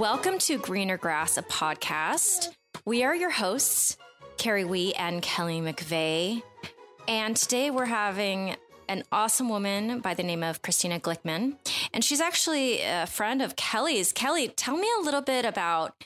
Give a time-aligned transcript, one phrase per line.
[0.00, 2.56] Welcome to Greener Grass, a podcast.
[2.86, 3.98] We are your hosts,
[4.38, 6.42] Carrie Wee and Kelly McVeigh.
[7.06, 8.56] And today we're having
[8.88, 11.58] an awesome woman by the name of Christina Glickman.
[11.92, 14.10] And she's actually a friend of Kelly's.
[14.14, 16.02] Kelly, tell me a little bit about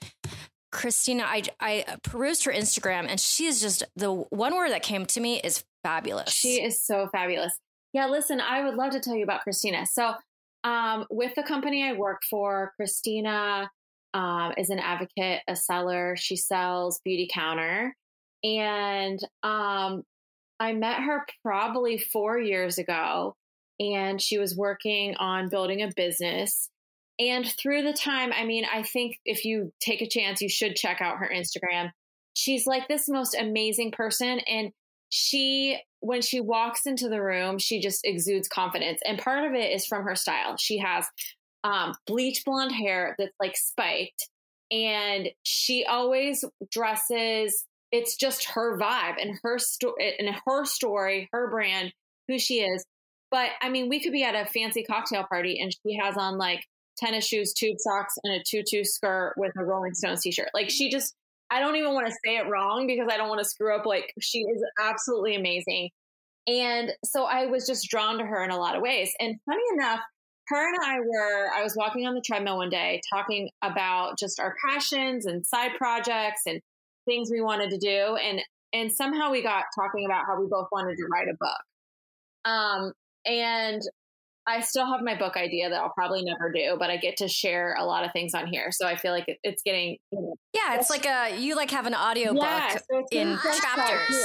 [0.72, 1.22] Christina.
[1.24, 5.20] I, I perused her Instagram and she is just the one word that came to
[5.20, 6.32] me is fabulous.
[6.32, 7.52] She is so fabulous.
[7.92, 9.86] Yeah, listen, I would love to tell you about Christina.
[9.86, 10.14] So,
[10.64, 13.70] um, with the company I work for, Christina
[14.14, 16.14] um, is an advocate, a seller.
[16.16, 17.90] She sells Beautycounter.
[18.44, 20.02] And um,
[20.60, 23.34] I met her probably four years ago,
[23.80, 26.70] and she was working on building a business.
[27.18, 30.76] And through the time, I mean, I think if you take a chance, you should
[30.76, 31.90] check out her Instagram.
[32.34, 34.40] She's like this most amazing person.
[34.40, 34.72] And
[35.10, 39.00] she, when she walks into the room, she just exudes confidence.
[39.06, 40.56] And part of it is from her style.
[40.58, 41.06] She has
[41.64, 44.28] um, bleach blonde hair that's like spiked.
[44.70, 51.50] And she always dresses, it's just her vibe and her story and her story, her
[51.50, 51.92] brand,
[52.28, 52.84] who she is.
[53.30, 56.38] But I mean, we could be at a fancy cocktail party and she has on
[56.38, 56.64] like
[56.98, 60.50] tennis shoes, tube socks, and a tutu skirt with a Rolling Stones t shirt.
[60.54, 61.14] Like she just,
[61.50, 63.86] I don't even want to say it wrong because I don't want to screw up.
[63.86, 65.90] Like she is absolutely amazing.
[66.46, 69.10] And so I was just drawn to her in a lot of ways.
[69.18, 70.00] And funny enough,
[70.48, 74.40] her and I were, I was walking on the treadmill one day talking about just
[74.40, 76.60] our passions and side projects and
[77.06, 78.16] things we wanted to do.
[78.16, 78.42] And,
[78.72, 82.50] and somehow we got talking about how we both wanted to write a book.
[82.50, 82.92] Um,
[83.24, 83.82] and
[84.46, 87.28] I still have my book idea that I'll probably never do, but I get to
[87.28, 88.70] share a lot of things on here.
[88.72, 91.70] So I feel like it, it's getting, you know, yeah, it's like a, you like
[91.70, 94.22] have an audio yeah, book so in chapters.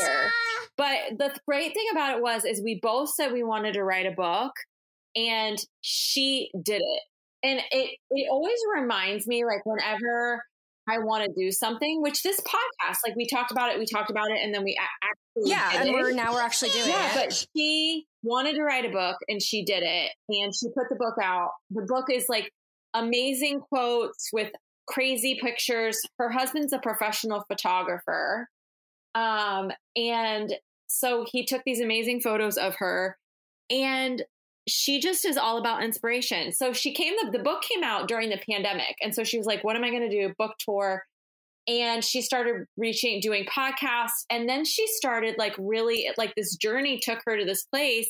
[0.77, 4.05] But the great thing about it was, is we both said we wanted to write
[4.05, 4.51] a book
[5.15, 7.01] and she did it.
[7.41, 10.41] And it, it always reminds me like whenever
[10.89, 14.09] I want to do something, which this podcast, like we talked about it, we talked
[14.09, 17.15] about it, and then we actually yeah, and we're now we're actually doing yeah, it.
[17.15, 20.95] But she wanted to write a book, and she did it, and she put the
[20.95, 21.51] book out.
[21.71, 22.51] The book is like
[22.93, 24.51] amazing quotes with
[24.87, 25.99] crazy pictures.
[26.17, 28.47] Her husband's a professional photographer,
[29.15, 30.53] um, and
[30.87, 33.17] so he took these amazing photos of her,
[33.69, 34.23] and
[34.69, 36.51] she just is all about inspiration.
[36.51, 38.95] So she came, the, the book came out during the pandemic.
[39.01, 40.33] And so she was like, what am I going to do?
[40.37, 41.03] Book tour.
[41.67, 44.25] And she started reaching, doing podcasts.
[44.29, 48.09] And then she started like really, like this journey took her to this place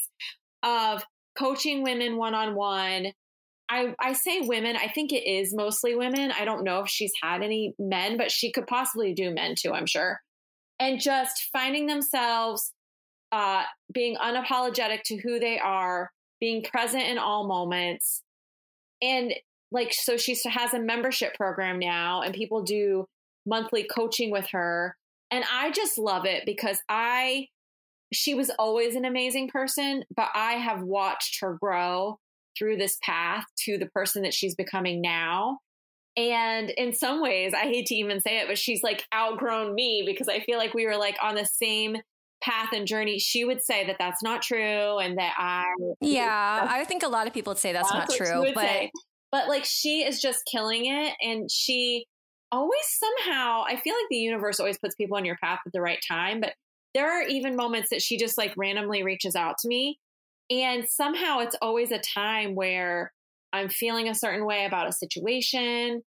[0.63, 1.03] of
[1.37, 3.07] coaching women one on one.
[3.69, 6.31] I, I say women, I think it is mostly women.
[6.31, 9.73] I don't know if she's had any men, but she could possibly do men too,
[9.73, 10.19] I'm sure.
[10.79, 12.73] And just finding themselves,
[13.31, 16.09] uh, being unapologetic to who they are,
[16.39, 18.22] being present in all moments.
[19.01, 19.33] And
[19.72, 23.05] like, so she has a membership program now, and people do
[23.45, 24.95] monthly coaching with her.
[25.31, 27.47] And I just love it because I,
[28.11, 32.17] she was always an amazing person, but I have watched her grow
[32.57, 35.59] through this path to the person that she's becoming now.
[36.17, 40.03] And in some ways, I hate to even say it, but she's like outgrown me
[40.06, 41.97] because I feel like we were like on the same
[42.41, 45.63] path and journey, she would say that that's not true and that I.
[46.01, 48.51] Yeah, I think a lot of people would say that's, that's not true.
[48.53, 48.91] But, say.
[49.31, 51.13] but like she is just killing it.
[51.22, 52.05] And she
[52.51, 55.81] always somehow, I feel like the universe always puts people on your path at the
[55.81, 56.39] right time.
[56.41, 56.53] But
[56.94, 60.00] there are even moments that she just like randomly reaches out to me.
[60.50, 63.11] And somehow it's always a time where
[63.53, 66.01] I'm feeling a certain way about a situation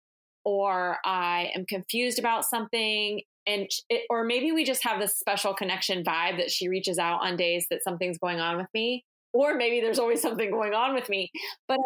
[0.43, 5.53] or I am confused about something and it, or maybe we just have this special
[5.53, 9.03] connection vibe that she reaches out on days that something's going on with me
[9.33, 11.31] or maybe there's always something going on with me
[11.67, 11.79] but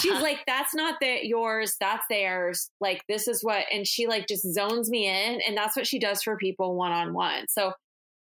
[0.00, 4.26] she's like that's not that yours that's theirs like this is what and she like
[4.26, 7.46] just zones me in and that's what she does for people one-on-one.
[7.48, 7.72] So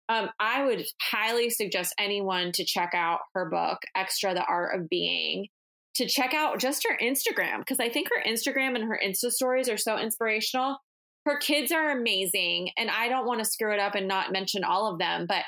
[0.07, 4.89] um, i would highly suggest anyone to check out her book extra the art of
[4.89, 5.47] being
[5.95, 9.67] to check out just her instagram because i think her instagram and her insta stories
[9.67, 10.77] are so inspirational
[11.25, 12.69] her kids are amazing.
[12.77, 15.43] And I don't want to screw it up and not mention all of them, but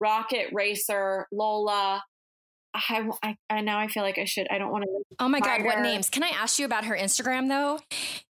[0.00, 2.02] Rocket Racer, Lola.
[2.74, 4.46] I, I, I now I feel like I should.
[4.50, 5.16] I don't want to.
[5.18, 5.66] Oh my God, her.
[5.66, 6.08] what names?
[6.08, 7.80] Can I ask you about her Instagram though?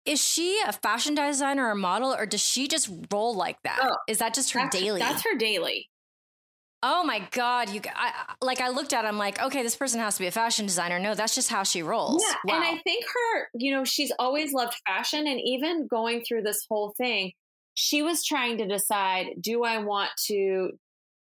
[0.05, 3.79] Is she a fashion designer or a model, or does she just roll like that?
[3.81, 4.99] Oh, Is that just her daily?
[4.99, 5.89] That's her daily.
[6.81, 7.69] Oh my God.
[7.69, 10.27] You I, like, I looked at it, I'm like, okay, this person has to be
[10.27, 10.99] a fashion designer.
[10.99, 12.23] No, that's just how she rolls.
[12.25, 12.35] Yeah.
[12.45, 12.55] Wow.
[12.55, 15.27] And I think her, you know, she's always loved fashion.
[15.27, 17.33] And even going through this whole thing,
[17.73, 20.71] she was trying to decide do I want to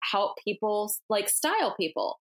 [0.02, 2.18] help people, like style people?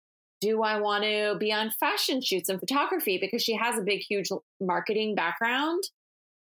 [0.41, 3.19] Do I want to be on fashion shoots and photography?
[3.21, 4.29] Because she has a big, huge
[4.61, 5.85] marketing background.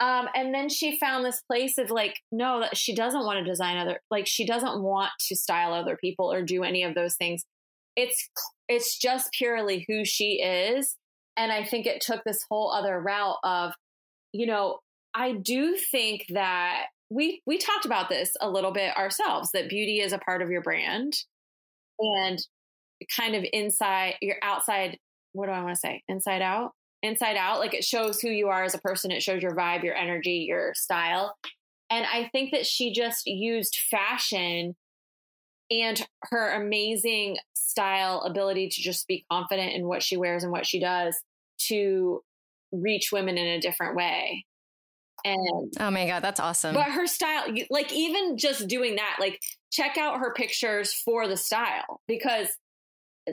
[0.04, 3.50] Um, and then she found this place of like, no, that she doesn't want to
[3.50, 7.16] design other, like she doesn't want to style other people or do any of those
[7.16, 7.46] things.
[7.96, 8.30] It's
[8.68, 10.98] it's just purely who she is.
[11.38, 13.72] And I think it took this whole other route of,
[14.34, 14.80] you know,
[15.14, 20.00] I do think that we we talked about this a little bit ourselves that beauty
[20.02, 21.14] is a part of your brand
[22.00, 22.40] and
[23.16, 24.98] kind of inside your outside
[25.32, 26.04] what do I want to say?
[26.10, 26.72] Inside out?
[27.04, 27.60] Inside out.
[27.60, 29.12] Like it shows who you are as a person.
[29.12, 31.38] It shows your vibe, your energy, your style.
[31.92, 34.76] And I think that she just used fashion
[35.70, 40.66] and her amazing style ability to just be confident in what she wears and what
[40.66, 41.16] she does
[41.68, 42.24] to
[42.72, 44.46] reach women in a different way.
[45.26, 46.74] And oh my God, that's awesome.
[46.74, 49.42] But her style, like even just doing that, like
[49.72, 52.48] check out her pictures for the style because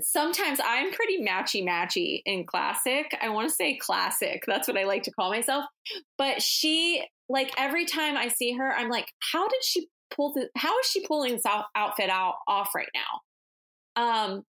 [0.03, 3.17] sometimes I'm pretty matchy matchy in classic.
[3.21, 4.45] I want to say classic.
[4.47, 5.65] That's what I like to call myself.
[6.17, 10.49] But she, like every time I see her, I'm like, how did she pull the,
[10.57, 11.45] how is she pulling this
[11.75, 14.03] outfit out off right now?
[14.03, 14.45] Um,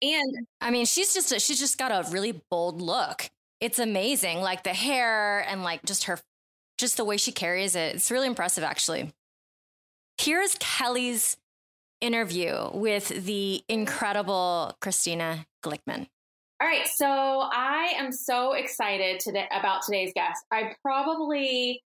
[0.00, 3.28] and I mean, she's just, a, she's just got a really bold look.
[3.60, 4.40] It's amazing.
[4.40, 6.18] Like the hair and like just her,
[6.78, 7.96] just the way she carries it.
[7.96, 9.12] It's really impressive, actually.
[10.16, 11.36] Here's Kelly's
[12.00, 16.06] interview with the incredible Christina Glickman.
[16.60, 20.44] All right, so I am so excited today about today's guest.
[20.50, 21.82] I probably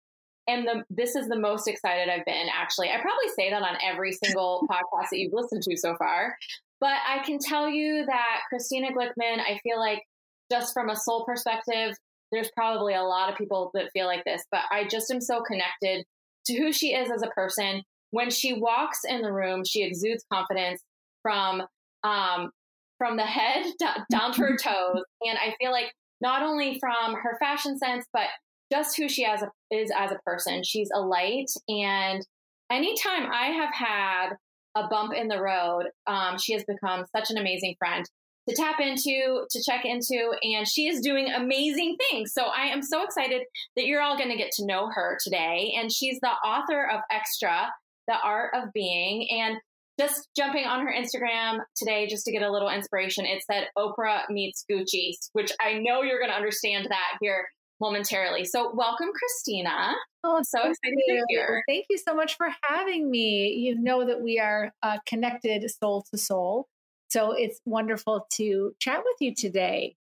[0.50, 2.90] am the this is the most excited I've been actually.
[2.90, 6.38] I probably say that on every single podcast that you've listened to so far.
[6.80, 10.04] But I can tell you that Christina Glickman, I feel like
[10.52, 11.96] just from a soul perspective,
[12.32, 15.42] there's probably a lot of people that feel like this, but I just am so
[15.42, 16.06] connected
[16.46, 20.24] to who she is as a person when she walks in the room, she exudes
[20.32, 20.82] confidence
[21.22, 21.64] from
[22.04, 22.52] um,
[22.98, 23.66] from the head
[24.12, 28.28] down to her toes, and I feel like not only from her fashion sense, but
[28.72, 30.64] just who she as a, is as a person.
[30.64, 32.26] She's a light, and
[32.72, 34.30] anytime I have had
[34.76, 38.06] a bump in the road, um, she has become such an amazing friend
[38.48, 42.34] to tap into, to check into, and she is doing amazing things.
[42.34, 43.42] So I am so excited
[43.76, 45.74] that you're all going to get to know her today.
[45.78, 47.70] And she's the author of Extra,
[48.08, 49.28] the art of being.
[49.32, 49.58] And
[50.00, 54.30] just jumping on her Instagram today, just to get a little inspiration, it said Oprah
[54.30, 57.48] meets Gucci, which I know you're going to understand that here
[57.80, 58.46] momentarily.
[58.46, 59.94] So, welcome, Christina.
[60.24, 61.64] Oh, I'm so excited to be here.
[61.68, 63.56] Thank you so much for having me.
[63.58, 66.68] You know that we are uh, connected soul to soul.
[67.10, 69.96] So, it's wonderful to chat with you today.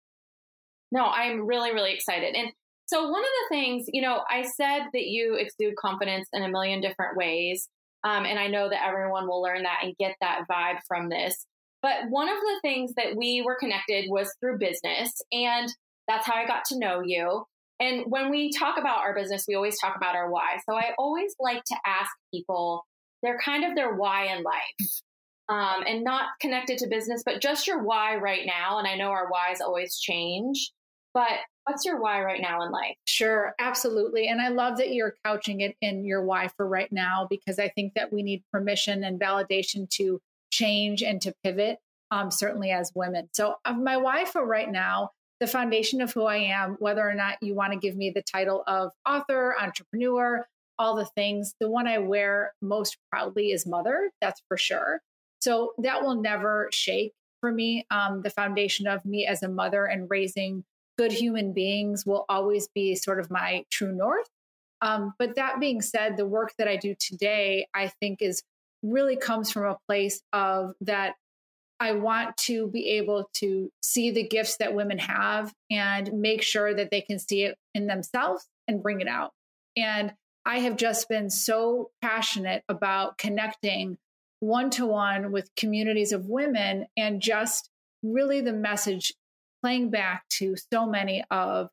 [0.91, 2.35] No, I'm really, really excited.
[2.35, 2.53] And
[2.87, 6.49] so, one of the things, you know, I said that you exude confidence in a
[6.49, 7.69] million different ways.
[8.05, 11.47] Um, and I know that everyone will learn that and get that vibe from this.
[11.83, 15.13] But one of the things that we were connected was through business.
[15.33, 15.69] And
[16.09, 17.45] that's how I got to know you.
[17.81, 20.59] And when we talk about our business, we always talk about our why.
[20.69, 22.85] So I always like to ask people
[23.23, 25.03] they're kind of their why in life.
[25.49, 28.79] Um, and not connected to business, but just your why right now.
[28.79, 30.73] And I know our whys always change,
[31.13, 31.33] but
[31.65, 32.97] what's your why right now in life?
[33.05, 34.29] Sure, absolutely.
[34.29, 37.69] And I love that you're couching it in your why for right now because I
[37.69, 41.79] think that we need permission and validation to change and to pivot,
[42.11, 43.29] um, certainly as women.
[43.33, 47.15] So, uh, my why for right now, the foundation of who I am, whether or
[47.15, 50.47] not you want to give me the title of author, entrepreneur,
[50.79, 55.01] all the things, the one I wear most proudly is mother, that's for sure.
[55.41, 57.87] So, that will never shake for me.
[57.91, 60.65] Um, the foundation of me as a mother and raising
[61.03, 64.29] good human beings will always be sort of my true north.
[64.83, 68.45] Um, but that being said, the work that I do today, I think is
[68.85, 71.15] really comes from a place of that
[71.81, 76.73] I want to be able to see the gifts that women have and make sure
[76.73, 79.33] that they can see it in themselves and bring it out.
[79.77, 80.13] And
[80.47, 83.99] I have just been so passionate about connecting
[84.39, 87.69] one to one with communities of women and just
[88.05, 89.13] really the message
[89.63, 91.71] playing back to so many of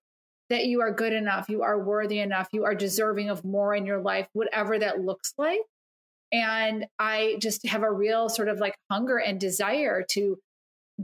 [0.50, 3.86] that you are good enough, you are worthy enough, you are deserving of more in
[3.86, 5.60] your life, whatever that looks like.
[6.32, 10.38] And I just have a real sort of like hunger and desire to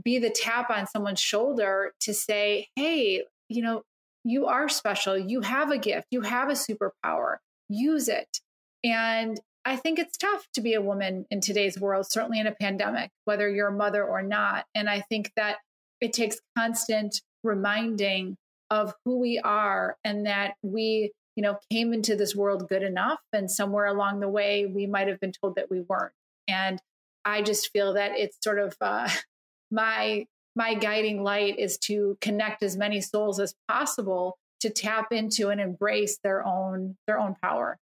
[0.02, 3.82] be the tap on someone's shoulder to say, hey, you know,
[4.24, 5.16] you are special.
[5.16, 6.08] You have a gift.
[6.10, 7.36] You have a superpower.
[7.68, 8.40] Use it.
[8.84, 12.54] And I think it's tough to be a woman in today's world, certainly in a
[12.54, 14.64] pandemic, whether you're a mother or not.
[14.74, 15.56] And I think that
[16.00, 18.36] it takes constant reminding
[18.70, 23.20] of who we are and that we you know came into this world good enough
[23.32, 26.12] and somewhere along the way we might have been told that we weren't
[26.48, 26.80] and
[27.24, 29.08] i just feel that it's sort of uh,
[29.70, 30.26] my
[30.56, 35.60] my guiding light is to connect as many souls as possible to tap into and
[35.60, 37.78] embrace their own their own power.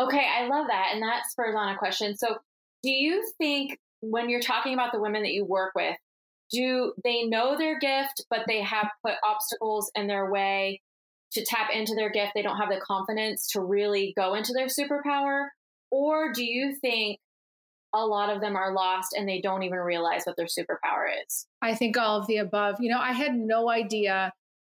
[0.00, 0.90] Okay, I love that.
[0.94, 2.16] And that spurs on a question.
[2.16, 2.38] So,
[2.82, 5.96] do you think when you're talking about the women that you work with,
[6.50, 10.80] do they know their gift, but they have put obstacles in their way
[11.32, 12.32] to tap into their gift?
[12.34, 15.48] They don't have the confidence to really go into their superpower?
[15.90, 17.18] Or do you think
[17.92, 21.46] a lot of them are lost and they don't even realize what their superpower is?
[21.60, 22.76] I think all of the above.
[22.80, 24.32] You know, I had no idea.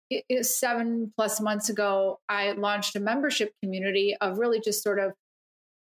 [0.10, 5.00] It, it, seven plus months ago, I launched a membership community of really just sort
[5.00, 5.13] of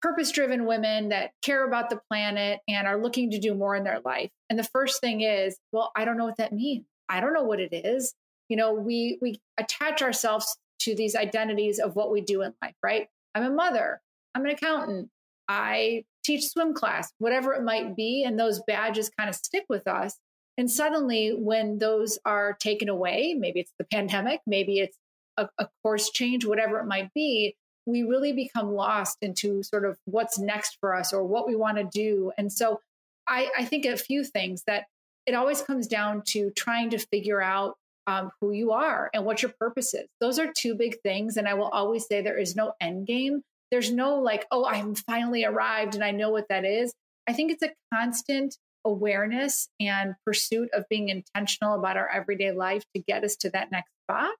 [0.01, 3.83] purpose driven women that care about the planet and are looking to do more in
[3.83, 4.29] their life.
[4.49, 6.85] And the first thing is, well, I don't know what that means.
[7.09, 8.13] I don't know what it is.
[8.49, 12.75] You know, we we attach ourselves to these identities of what we do in life,
[12.81, 13.07] right?
[13.35, 14.01] I'm a mother,
[14.33, 15.09] I'm an accountant,
[15.47, 19.87] I teach swim class, whatever it might be, and those badges kind of stick with
[19.87, 20.17] us.
[20.57, 24.97] And suddenly when those are taken away, maybe it's the pandemic, maybe it's
[25.37, 27.55] a, a course change, whatever it might be,
[27.89, 31.77] we really become lost into sort of what's next for us or what we want
[31.77, 32.31] to do.
[32.37, 32.79] And so
[33.27, 34.85] I, I think a few things that
[35.25, 37.75] it always comes down to trying to figure out
[38.07, 40.07] um, who you are and what your purpose is.
[40.19, 41.37] Those are two big things.
[41.37, 43.43] And I will always say there is no end game.
[43.71, 46.93] There's no like, oh, I'm finally arrived and I know what that is.
[47.27, 52.83] I think it's a constant awareness and pursuit of being intentional about our everyday life
[52.95, 54.33] to get us to that next spot.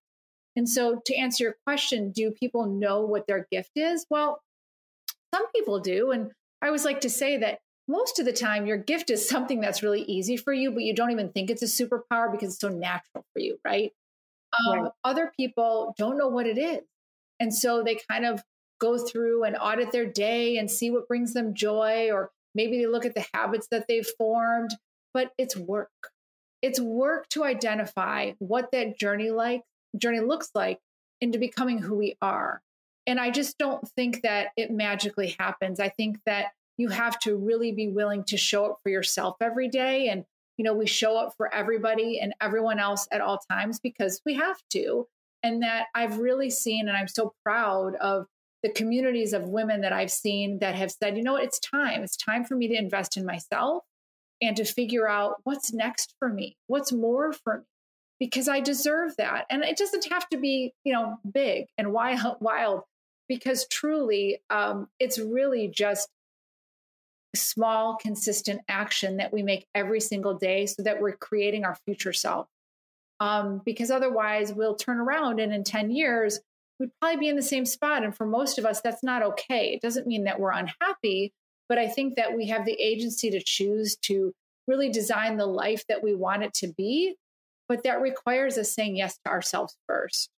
[0.60, 4.06] And so, to answer your question, do people know what their gift is?
[4.10, 4.42] Well,
[5.34, 6.12] some people do.
[6.12, 9.62] And I always like to say that most of the time, your gift is something
[9.62, 12.60] that's really easy for you, but you don't even think it's a superpower because it's
[12.60, 13.94] so natural for you, right?
[14.68, 14.92] Um, right.
[15.06, 16.82] Other people don't know what it is.
[17.39, 18.44] And so they kind of
[18.82, 22.88] go through and audit their day and see what brings them joy, or maybe they
[22.88, 24.72] look at the habits that they've formed,
[25.13, 26.12] but it's work.
[26.62, 29.62] It's work to identify what that journey like
[29.98, 30.79] journey looks like
[31.22, 32.62] into becoming who we are.
[33.08, 35.79] And I just don't think that it magically happens.
[35.79, 39.67] I think that you have to really be willing to show up for yourself every
[39.67, 40.10] day.
[40.10, 40.25] And,
[40.58, 44.36] you know, we show up for everybody and everyone else at all times because we
[44.36, 45.08] have to.
[45.43, 48.27] And that I've really seen, and I'm so proud of
[48.62, 52.03] the communities of women that I've seen that have said, you know what, it's time.
[52.03, 53.84] It's time for me to invest in myself
[54.41, 57.63] and to figure out what's next for me, what's more for me
[58.19, 59.45] because I deserve that.
[59.49, 62.83] And it doesn't have to be, you know, big and wild, wild
[63.27, 66.09] because truly um, it's really just
[67.35, 72.13] small, consistent action that we make every single day so that we're creating our future
[72.13, 72.47] self.
[73.19, 76.39] Um, because otherwise, we'll turn around and in 10 years,
[76.79, 78.03] we'd probably be in the same spot.
[78.03, 79.73] And for most of us, that's not okay.
[79.73, 81.33] It doesn't mean that we're unhappy,
[81.67, 84.33] but I think that we have the agency to choose to
[84.67, 87.15] really design the life that we want it to be
[87.69, 90.29] but that requires us saying yes to ourselves first.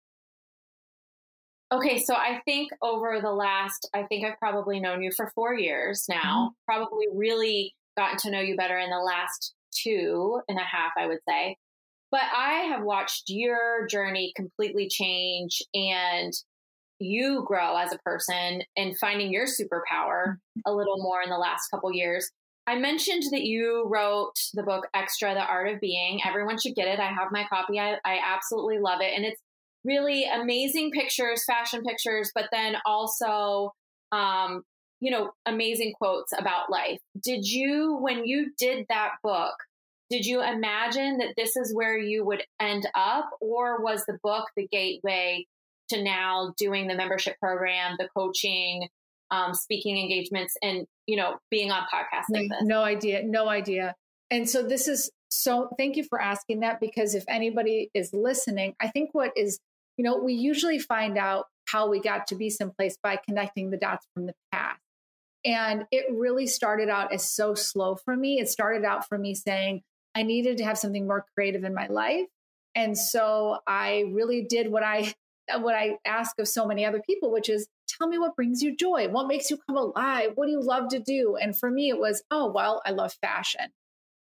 [1.73, 5.55] Okay, so I think over the last, I think I've probably known you for four
[5.55, 6.71] years now, mm-hmm.
[6.71, 11.07] probably really gotten to know you better in the last two and a half, I
[11.07, 11.55] would say.
[12.11, 16.33] But I have watched your journey completely change and
[16.99, 20.61] you grow as a person and finding your superpower mm-hmm.
[20.65, 22.29] a little more in the last couple years.
[22.67, 26.21] I mentioned that you wrote the book Extra, The Art of Being.
[26.25, 26.99] Everyone should get it.
[26.99, 27.79] I have my copy.
[27.79, 29.13] I, I absolutely love it.
[29.15, 29.41] And it's
[29.83, 33.73] really amazing pictures, fashion pictures, but then also,
[34.11, 34.63] um,
[34.99, 36.99] you know, amazing quotes about life.
[37.21, 39.55] Did you, when you did that book,
[40.11, 43.29] did you imagine that this is where you would end up?
[43.39, 45.47] Or was the book the gateway
[45.89, 48.87] to now doing the membership program, the coaching,
[49.31, 52.59] um, speaking engagements, and you know, being on podcasts like this?
[52.63, 53.23] No idea.
[53.23, 53.95] No idea.
[54.29, 58.75] And so this is so thank you for asking that because if anybody is listening,
[58.81, 59.59] I think what is,
[59.97, 63.77] you know, we usually find out how we got to be someplace by connecting the
[63.77, 64.79] dots from the past.
[65.43, 68.39] And it really started out as so slow for me.
[68.39, 69.81] It started out for me saying
[70.13, 72.27] I needed to have something more creative in my life.
[72.75, 75.13] And so I really did what I
[75.59, 77.67] what I ask of so many other people, which is
[77.97, 79.07] tell me what brings you joy.
[79.09, 80.31] What makes you come alive?
[80.35, 81.35] What do you love to do?
[81.35, 83.71] And for me, it was, oh, well, I love fashion.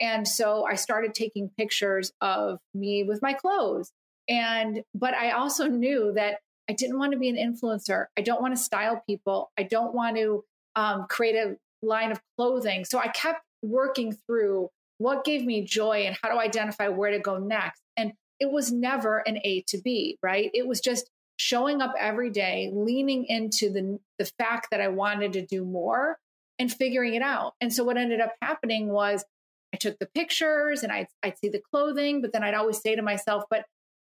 [0.00, 3.90] And so I started taking pictures of me with my clothes.
[4.28, 6.38] And, but I also knew that
[6.70, 8.06] I didn't want to be an influencer.
[8.16, 9.50] I don't want to style people.
[9.58, 10.44] I don't want to
[10.76, 12.84] um, create a line of clothing.
[12.84, 17.18] So I kept working through what gave me joy and how to identify where to
[17.18, 17.80] go next.
[17.96, 20.50] And it was never an A to B, right?
[20.54, 25.32] It was just showing up every day, leaning into the, the fact that I wanted
[25.34, 26.18] to do more
[26.58, 27.54] and figuring it out.
[27.60, 29.24] And so what ended up happening was
[29.72, 32.96] I took the pictures and I'd, I'd see the clothing, but then I'd always say
[32.96, 33.64] to myself, but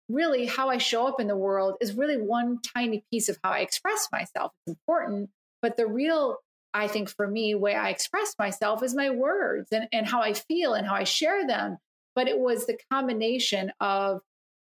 [0.09, 3.53] really how I show up in the world is really one tiny piece of how
[3.53, 4.53] I express myself.
[4.67, 5.31] It's important,
[5.63, 6.39] but the real,
[6.75, 10.33] I think for me, way I express myself is my words and, and how I
[10.33, 11.79] feel and how I share them.
[12.17, 14.21] But it was the combination of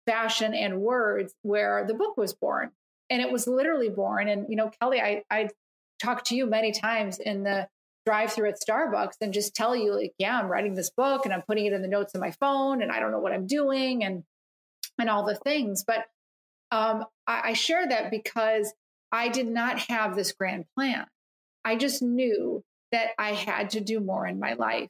[0.06, 2.70] fashion and words where the book was born.
[3.10, 4.28] And it was literally born.
[4.28, 5.48] And, you know, Kelly, I, I
[6.02, 7.68] talked to you many times in the
[8.04, 11.34] drive through at Starbucks and just tell you, like, yeah, I'm writing this book and
[11.34, 13.46] I'm putting it in the notes on my phone and I don't know what I'm
[13.46, 14.24] doing and
[14.98, 15.84] and all the things.
[15.86, 16.06] But
[16.70, 18.72] um, I, I share that because
[19.12, 21.06] I did not have this grand plan.
[21.64, 24.88] I just knew that I had to do more in my life,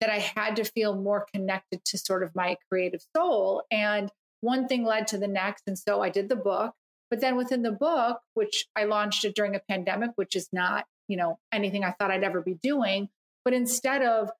[0.00, 3.64] that I had to feel more connected to sort of my creative soul.
[3.70, 5.64] And one thing led to the next.
[5.66, 6.74] And so I did the book.
[7.10, 10.86] But then within the book, which I launched it during a pandemic, which is not,
[11.08, 13.08] you know, anything I thought I'd ever be doing.
[13.44, 14.30] But instead of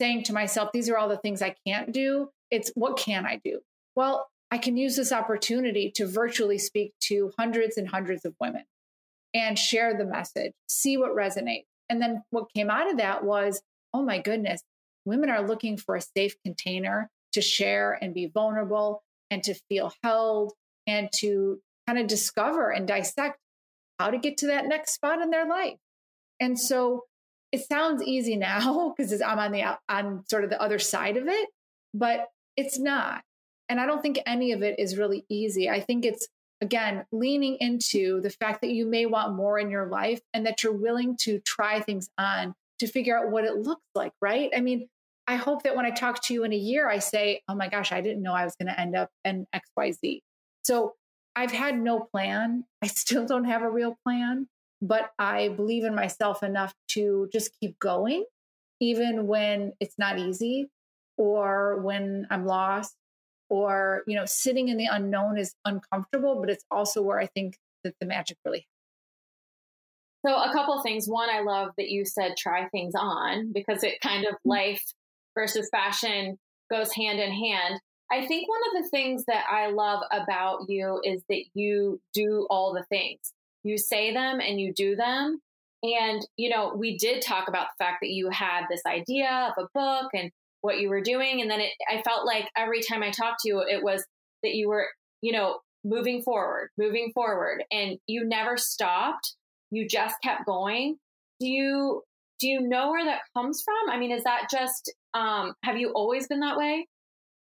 [0.00, 3.36] saying to myself, these are all the things I can't do, it's what can I
[3.44, 3.60] do?
[3.94, 8.64] Well, I can use this opportunity to virtually speak to hundreds and hundreds of women
[9.34, 11.66] and share the message, see what resonates.
[11.88, 14.62] And then what came out of that was, oh my goodness,
[15.04, 19.92] women are looking for a safe container to share and be vulnerable and to feel
[20.02, 20.52] held
[20.86, 23.38] and to kind of discover and dissect
[23.98, 25.76] how to get to that next spot in their life.
[26.40, 27.04] And so
[27.52, 31.28] it sounds easy now because I'm on the on sort of the other side of
[31.28, 31.48] it,
[31.94, 33.22] but it's not.
[33.68, 35.70] And I don't think any of it is really easy.
[35.70, 36.26] I think it's,
[36.60, 40.62] again, leaning into the fact that you may want more in your life and that
[40.62, 44.50] you're willing to try things on to figure out what it looks like, right?
[44.56, 44.88] I mean,
[45.26, 47.68] I hope that when I talk to you in a year, I say, oh my
[47.68, 50.20] gosh, I didn't know I was going to end up in XYZ.
[50.62, 50.94] So
[51.36, 52.64] I've had no plan.
[52.82, 54.48] I still don't have a real plan,
[54.82, 58.24] but I believe in myself enough to just keep going,
[58.80, 60.68] even when it's not easy
[61.16, 62.96] or when I'm lost
[63.50, 67.58] or you know sitting in the unknown is uncomfortable but it's also where i think
[67.84, 68.66] that the magic really
[70.24, 74.00] so a couple things one i love that you said try things on because it
[74.00, 74.50] kind of mm-hmm.
[74.50, 74.84] life
[75.34, 76.38] versus fashion
[76.70, 81.00] goes hand in hand i think one of the things that i love about you
[81.04, 85.40] is that you do all the things you say them and you do them
[85.82, 89.64] and you know we did talk about the fact that you had this idea of
[89.64, 91.40] a book and what you were doing.
[91.40, 94.04] And then it, I felt like every time I talked to you, it was
[94.42, 94.88] that you were,
[95.22, 99.34] you know, moving forward, moving forward, and you never stopped.
[99.70, 100.96] You just kept going.
[101.40, 102.02] Do you,
[102.38, 103.90] do you know where that comes from?
[103.90, 106.86] I mean, is that just, um, have you always been that way?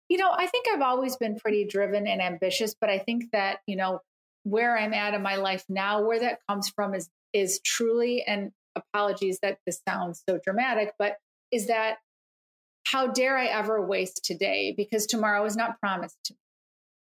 [0.08, 3.58] You know, I think I've always been pretty driven and ambitious, but I think that,
[3.66, 4.00] you know,
[4.42, 8.50] where I'm at in my life now, where that comes from is, is truly, and
[8.74, 11.16] apologies that this sounds so dramatic, but
[11.52, 11.98] is that
[12.86, 16.38] how dare I ever waste today because tomorrow is not promised to me.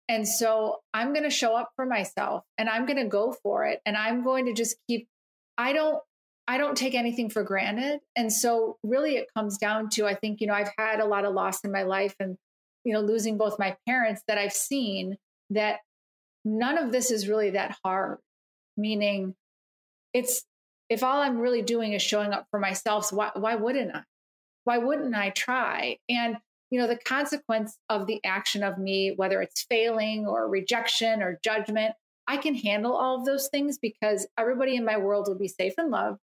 [0.09, 3.65] And so I'm going to show up for myself and I'm going to go for
[3.65, 5.09] it and I'm going to just keep
[5.57, 6.03] I don't
[6.47, 8.01] I don't take anything for granted.
[8.17, 11.25] And so really it comes down to I think you know I've had a lot
[11.25, 12.37] of loss in my life and
[12.85, 15.17] you know losing both my parents that I've seen
[15.51, 15.81] that
[16.45, 18.19] none of this is really that hard.
[18.77, 19.35] Meaning
[20.13, 20.45] it's
[20.91, 24.03] if all I'm really doing is showing up for myself, so why, why wouldn't I?
[24.65, 25.99] why wouldn't I try?
[26.09, 26.37] And,
[26.71, 31.39] you know, the consequence of the action of me, whether it's failing or rejection or
[31.45, 31.95] judgment,
[32.27, 35.75] I can handle all of those things because everybody in my world will be safe
[35.77, 36.19] and loved.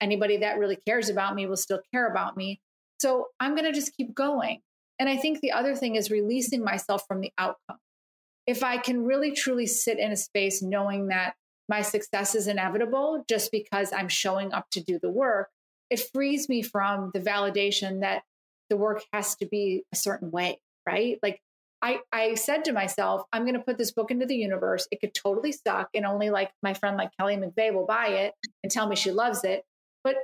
[0.00, 2.60] Anybody that really cares about me will still care about me.
[3.00, 4.60] So I'm going to just keep going.
[4.98, 7.78] And I think the other thing is releasing myself from the outcome.
[8.46, 11.34] If I can really truly sit in a space knowing that
[11.68, 15.48] my success is inevitable just because I'm showing up to do the work,
[15.90, 18.22] it frees me from the validation that
[18.70, 21.18] the work has to be a certain way, right?
[21.22, 21.40] Like
[21.82, 24.88] I, I said to myself, I'm going to put this book into the universe.
[24.90, 25.88] It could totally suck.
[25.94, 29.10] And only like my friend, like Kelly McVeigh, will buy it and tell me she
[29.10, 29.64] loves it.
[30.06, 30.18] But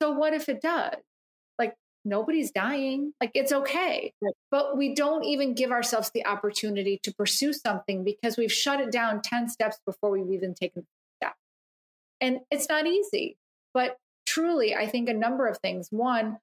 [0.00, 0.94] so what if it does?
[1.58, 3.12] Like nobody's dying.
[3.20, 4.12] Like it's okay.
[4.52, 8.92] But we don't even give ourselves the opportunity to pursue something because we've shut it
[8.92, 11.34] down 10 steps before we've even taken the step.
[12.20, 13.36] And it's not easy.
[13.74, 15.88] But truly, I think a number of things.
[15.90, 16.38] One,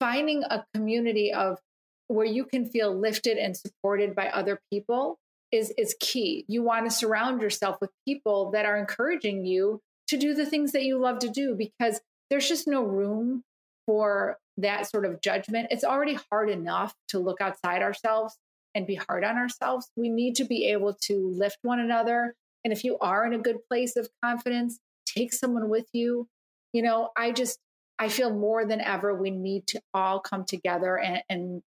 [0.00, 1.60] finding a community of
[2.08, 5.20] where you can feel lifted and supported by other people
[5.52, 6.44] is is key.
[6.48, 10.72] You want to surround yourself with people that are encouraging you to do the things
[10.72, 12.00] that you love to do because
[12.34, 13.42] there's just no room
[13.86, 15.68] for that sort of judgment.
[15.70, 18.36] It's already hard enough to look outside ourselves
[18.74, 19.90] and be hard on ourselves.
[19.96, 22.34] We need to be able to lift one another.
[22.64, 26.28] And if you are in a good place of confidence, take someone with you
[26.74, 27.60] you know, I just
[27.98, 31.62] I feel more than ever we need to all come together and and,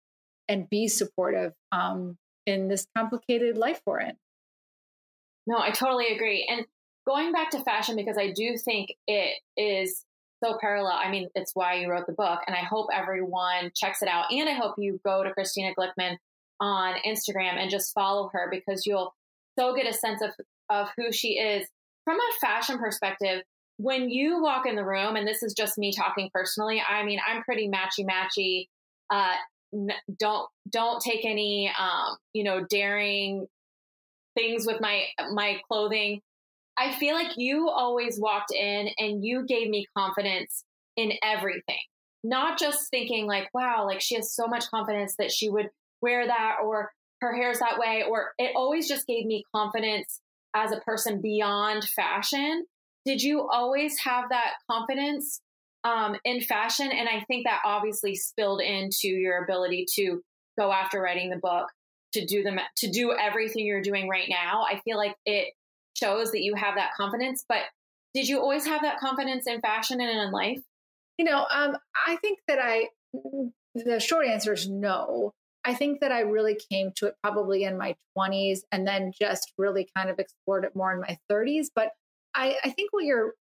[0.49, 1.53] and be supportive.
[1.73, 4.17] Um, in this complicated life we're in.
[5.47, 6.45] No, I totally agree.
[6.51, 6.67] And
[7.07, 10.05] going back to fashion, because I do think it is
[10.43, 10.93] so parallel.
[10.93, 12.41] I mean, it's why you wrote the book.
[12.47, 14.27] And I hope everyone checks it out.
[14.31, 16.17] And I hope you go to Christina Glickman
[16.61, 19.15] on Instagram and just follow her because you'll
[19.59, 20.31] so get a sense of,
[20.71, 21.67] of who she is
[22.05, 23.43] from a fashion perspective.
[23.79, 27.19] When you walk in the room, and this is just me talking personally, I mean,
[27.27, 28.69] I'm pretty matchy matchy.
[29.11, 29.35] Uh,
[30.19, 33.47] don't don't take any um, you know daring
[34.37, 36.21] things with my my clothing
[36.83, 40.65] I feel like you always walked in and you gave me confidence
[40.97, 41.79] in everything.
[42.25, 45.69] Not just thinking like, wow, like she has so much confidence that she would
[46.01, 46.91] wear that or
[47.21, 50.21] her hair's that way, or it always just gave me confidence
[50.57, 52.65] as a person beyond fashion.
[53.05, 55.41] Did you always have that confidence
[55.85, 56.91] um, in fashion?
[56.91, 60.21] And I think that obviously spilled into your ability to
[60.59, 61.69] go after writing the book,
[62.15, 64.65] to do them, to do everything you're doing right now.
[64.69, 65.55] I feel like it
[66.03, 67.45] shows that you have that confidence.
[67.49, 67.63] But
[68.15, 70.61] did you always have that confidence in fashion and in life?
[71.19, 72.89] You know, um, I think that I,
[73.75, 75.33] the short answer is no.
[75.65, 79.53] I think that I really came to it probably in my 20s and then just
[79.57, 81.67] really kind of explored it more in my 30s.
[81.75, 81.91] But
[82.35, 83.35] I, I think what you're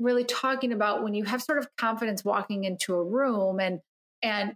[0.00, 3.80] really talking about when you have sort of confidence walking into a room and
[4.22, 4.54] and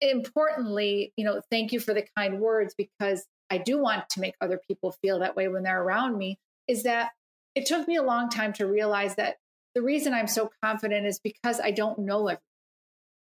[0.00, 4.34] importantly, you know, thank you for the kind words because I do want to make
[4.40, 6.38] other people feel that way when they're around me
[6.68, 7.10] is that
[7.54, 9.36] it took me a long time to realize that
[9.74, 12.40] the reason I'm so confident is because I don't know everything.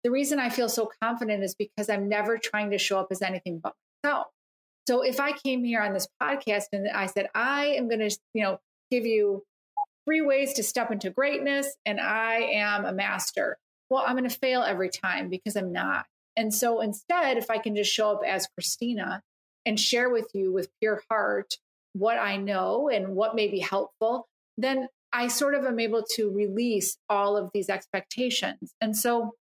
[0.03, 3.21] The reason I feel so confident is because I'm never trying to show up as
[3.21, 4.27] anything but myself.
[4.87, 8.17] So if I came here on this podcast and I said, I am going to,
[8.33, 9.43] you know, give you
[10.05, 13.59] three ways to step into greatness and I am a master,
[13.91, 16.07] well, I'm going to fail every time because I'm not.
[16.35, 19.21] And so instead, if I can just show up as Christina
[19.65, 21.57] and share with you with pure heart
[21.93, 24.27] what I know and what may be helpful,
[24.57, 28.73] then I sort of am able to release all of these expectations.
[28.79, 29.33] And so,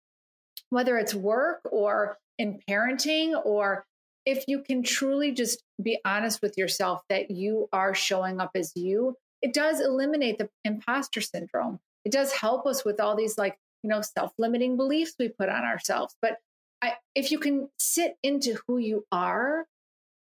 [0.70, 3.86] whether it's work or in parenting, or
[4.26, 8.72] if you can truly just be honest with yourself that you are showing up as
[8.76, 11.80] you, it does eliminate the imposter syndrome.
[12.06, 15.50] It does help us with all these, like, you know, self limiting beliefs we put
[15.50, 16.16] on ourselves.
[16.22, 16.38] But
[16.82, 19.66] I, if you can sit into who you are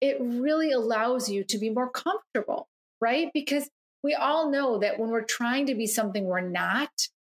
[0.01, 2.67] it really allows you to be more comfortable,
[3.01, 3.29] right?
[3.33, 3.69] Because
[4.03, 6.89] we all know that when we're trying to be something we're not,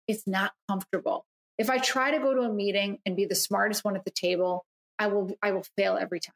[0.06, 1.24] it's not comfortable.
[1.58, 4.10] If I try to go to a meeting and be the smartest one at the
[4.10, 4.64] table,
[4.98, 6.34] I will I will fail every time.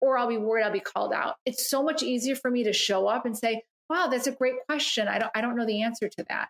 [0.00, 1.36] Or I'll be worried I'll be called out.
[1.44, 4.56] It's so much easier for me to show up and say, "Wow, that's a great
[4.68, 5.08] question.
[5.08, 6.48] I don't I don't know the answer to that."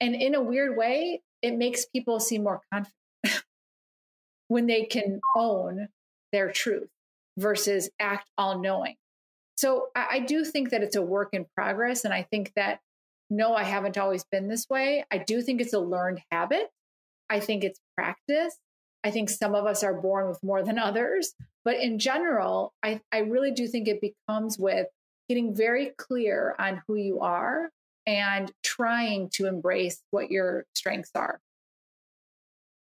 [0.00, 2.94] And in a weird way, it makes people seem more confident
[4.48, 5.88] when they can own
[6.32, 6.90] their truth
[7.38, 8.96] versus act all knowing.
[9.56, 12.04] So I, I do think that it's a work in progress.
[12.04, 12.80] And I think that
[13.30, 15.04] no, I haven't always been this way.
[15.10, 16.68] I do think it's a learned habit.
[17.28, 18.56] I think it's practice.
[19.04, 21.34] I think some of us are born with more than others.
[21.64, 24.86] But in general, I, I really do think it becomes with
[25.28, 27.70] getting very clear on who you are
[28.06, 31.38] and trying to embrace what your strengths are.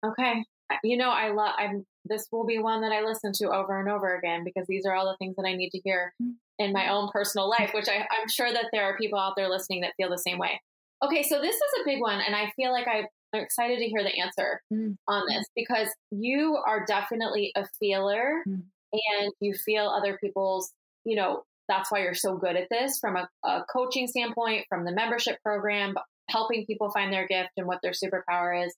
[0.06, 0.45] Okay.
[0.84, 3.90] You know, I love, I'm this will be one that I listen to over and
[3.90, 6.34] over again because these are all the things that I need to hear mm.
[6.58, 9.50] in my own personal life, which I, I'm sure that there are people out there
[9.50, 10.62] listening that feel the same way.
[11.04, 14.04] Okay, so this is a big one, and I feel like I'm excited to hear
[14.04, 14.98] the answer mm.
[15.08, 18.64] on this because you are definitely a feeler mm.
[18.94, 20.72] and you feel other people's,
[21.06, 24.84] you know, that's why you're so good at this from a, a coaching standpoint, from
[24.84, 25.94] the membership program,
[26.28, 28.76] helping people find their gift and what their superpower is.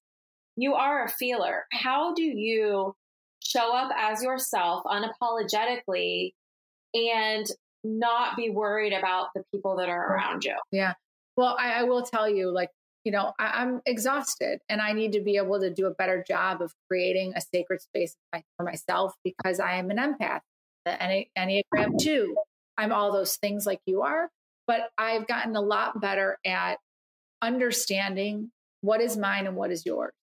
[0.58, 1.66] You are a feeler.
[1.72, 2.96] How do you
[3.44, 6.34] show up as yourself unapologetically
[6.94, 7.46] and
[7.84, 10.56] not be worried about the people that are around you.
[10.72, 10.94] Yeah.
[11.36, 12.70] Well, I, I will tell you, like,
[13.04, 16.24] you know, I, am exhausted and I need to be able to do a better
[16.28, 18.16] job of creating a sacred space
[18.58, 20.42] for myself because I am an empath,
[20.86, 22.36] the Enneagram 2.
[22.78, 24.30] I'm all those things like you are,
[24.68, 26.78] but I've gotten a lot better at
[27.42, 30.14] understanding what is mine and what is yours.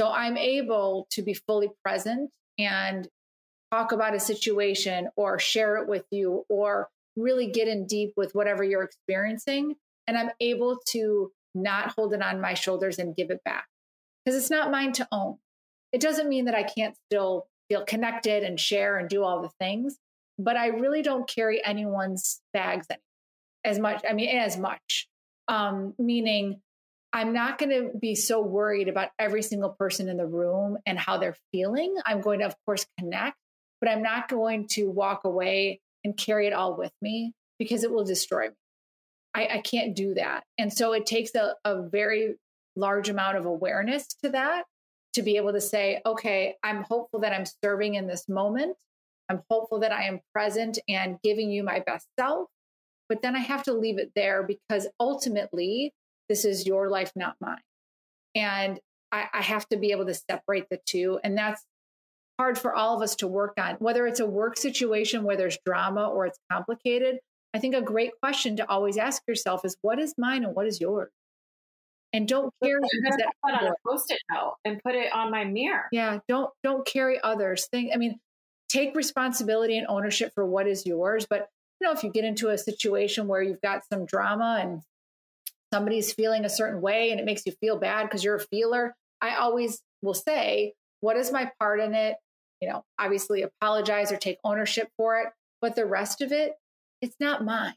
[0.00, 3.06] So I'm able to be fully present and
[3.70, 8.34] talk about a situation or share it with you or really get in deep with
[8.34, 9.74] whatever you're experiencing.
[10.06, 13.66] And I'm able to not hold it on my shoulders and give it back
[14.24, 15.36] because it's not mine to own.
[15.92, 19.50] It doesn't mean that I can't still feel connected and share and do all the
[19.60, 19.98] things,
[20.38, 22.86] but I really don't carry anyone's bags
[23.66, 24.02] as much.
[24.08, 25.08] I mean, as much,
[25.46, 26.62] um, meaning
[27.12, 30.98] I'm not going to be so worried about every single person in the room and
[30.98, 31.96] how they're feeling.
[32.06, 33.36] I'm going to, of course, connect,
[33.80, 37.90] but I'm not going to walk away and carry it all with me because it
[37.90, 38.54] will destroy me.
[39.34, 40.44] I, I can't do that.
[40.58, 42.36] And so it takes a, a very
[42.76, 44.64] large amount of awareness to that
[45.14, 48.76] to be able to say, okay, I'm hopeful that I'm serving in this moment.
[49.28, 52.48] I'm hopeful that I am present and giving you my best self.
[53.08, 55.92] But then I have to leave it there because ultimately,
[56.30, 57.58] this is your life, not mine.
[58.36, 58.78] And
[59.12, 61.18] I, I have to be able to separate the two.
[61.24, 61.62] And that's
[62.38, 65.58] hard for all of us to work on, whether it's a work situation where there's
[65.66, 67.18] drama or it's complicated.
[67.52, 70.68] I think a great question to always ask yourself is what is mine and what
[70.68, 71.10] is yours?
[72.12, 75.86] And don't carry that put on a post-it note and put it on my mirror.
[75.92, 77.68] Yeah, don't don't carry others.
[77.70, 78.18] Think I mean,
[78.68, 81.26] take responsibility and ownership for what is yours.
[81.28, 81.48] But
[81.80, 84.82] you know, if you get into a situation where you've got some drama and
[85.72, 88.94] somebody's feeling a certain way and it makes you feel bad because you're a feeler,
[89.20, 92.16] I always will say, what is my part in it?
[92.60, 95.28] You know, obviously apologize or take ownership for it,
[95.60, 96.54] but the rest of it,
[97.00, 97.74] it's not mine.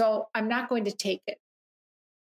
[0.00, 1.38] So I'm not going to take it.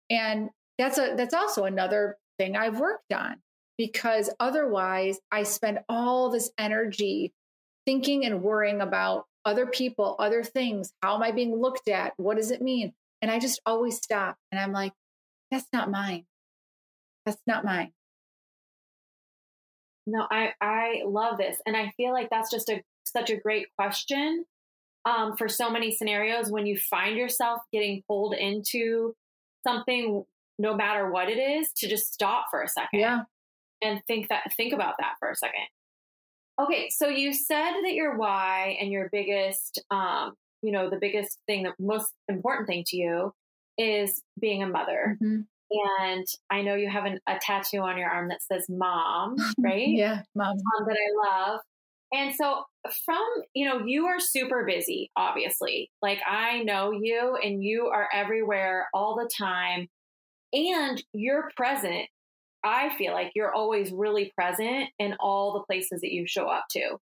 [0.09, 3.37] And that's a that's also another thing I've worked on
[3.77, 7.33] because otherwise I spend all this energy
[7.85, 10.93] thinking and worrying about other people, other things.
[11.01, 12.13] How am I being looked at?
[12.17, 12.93] What does it mean?
[13.23, 14.91] And I just always stop and I'm like,
[15.49, 16.25] that's not mine.
[17.25, 17.93] That's not mine.
[20.05, 23.67] No, I I love this, and I feel like that's just a such a great
[23.77, 24.43] question
[25.05, 29.13] um, for so many scenarios when you find yourself getting pulled into
[29.65, 30.25] something,
[30.59, 33.21] no matter what it is, to just stop for a second, yeah,
[33.81, 35.67] and think that think about that for a second.
[36.61, 40.33] Okay, so you said that your why and your biggest, um,
[40.63, 43.33] you know, the biggest thing, the most important thing to you
[43.77, 45.17] is being a mother.
[45.21, 45.41] Mm-hmm.
[45.71, 49.87] And I know you have an, a tattoo on your arm that says mom, right?
[49.87, 50.51] yeah, mom.
[50.51, 51.59] Um, that I love.
[52.13, 52.63] And so,
[53.05, 53.23] from,
[53.55, 55.89] you know, you are super busy, obviously.
[56.01, 59.87] Like, I know you and you are everywhere all the time.
[60.53, 62.05] And you're present.
[62.63, 66.65] I feel like you're always really present in all the places that you show up
[66.73, 66.97] to.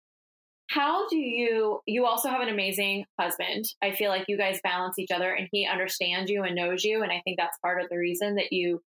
[0.68, 3.66] How do you, you also have an amazing husband.
[3.82, 7.02] I feel like you guys balance each other and he understands you and knows you.
[7.02, 8.82] And I think that's part of the reason that you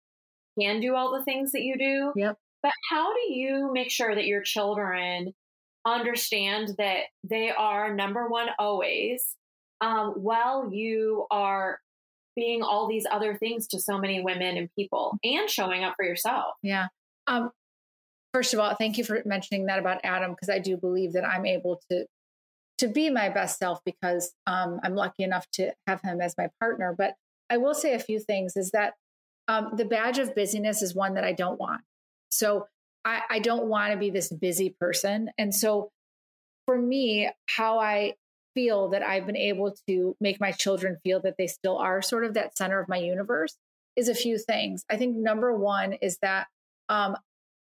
[0.58, 2.12] can do all the things that you do.
[2.16, 2.36] Yep.
[2.62, 5.34] But how do you make sure that your children
[5.86, 9.36] understand that they are number one always
[9.80, 11.78] um, while you are
[12.34, 16.04] being all these other things to so many women and people and showing up for
[16.04, 16.54] yourself?
[16.62, 16.86] Yeah.
[17.26, 17.50] Um,
[18.32, 21.24] first of all, thank you for mentioning that about Adam because I do believe that
[21.24, 22.06] I'm able to
[22.78, 26.48] to be my best self because um, I'm lucky enough to have him as my
[26.60, 26.94] partner.
[26.96, 27.14] But
[27.50, 28.56] I will say a few things.
[28.56, 28.94] Is that
[29.48, 31.82] um, the badge of busyness is one that I don't want.
[32.30, 32.66] So
[33.04, 35.90] I, I don't want to be this busy person, and so
[36.66, 38.14] for me, how I
[38.54, 42.24] feel that I've been able to make my children feel that they still are sort
[42.24, 43.56] of that center of my universe
[43.96, 44.84] is a few things.
[44.90, 46.48] I think number one is that
[46.88, 47.16] um,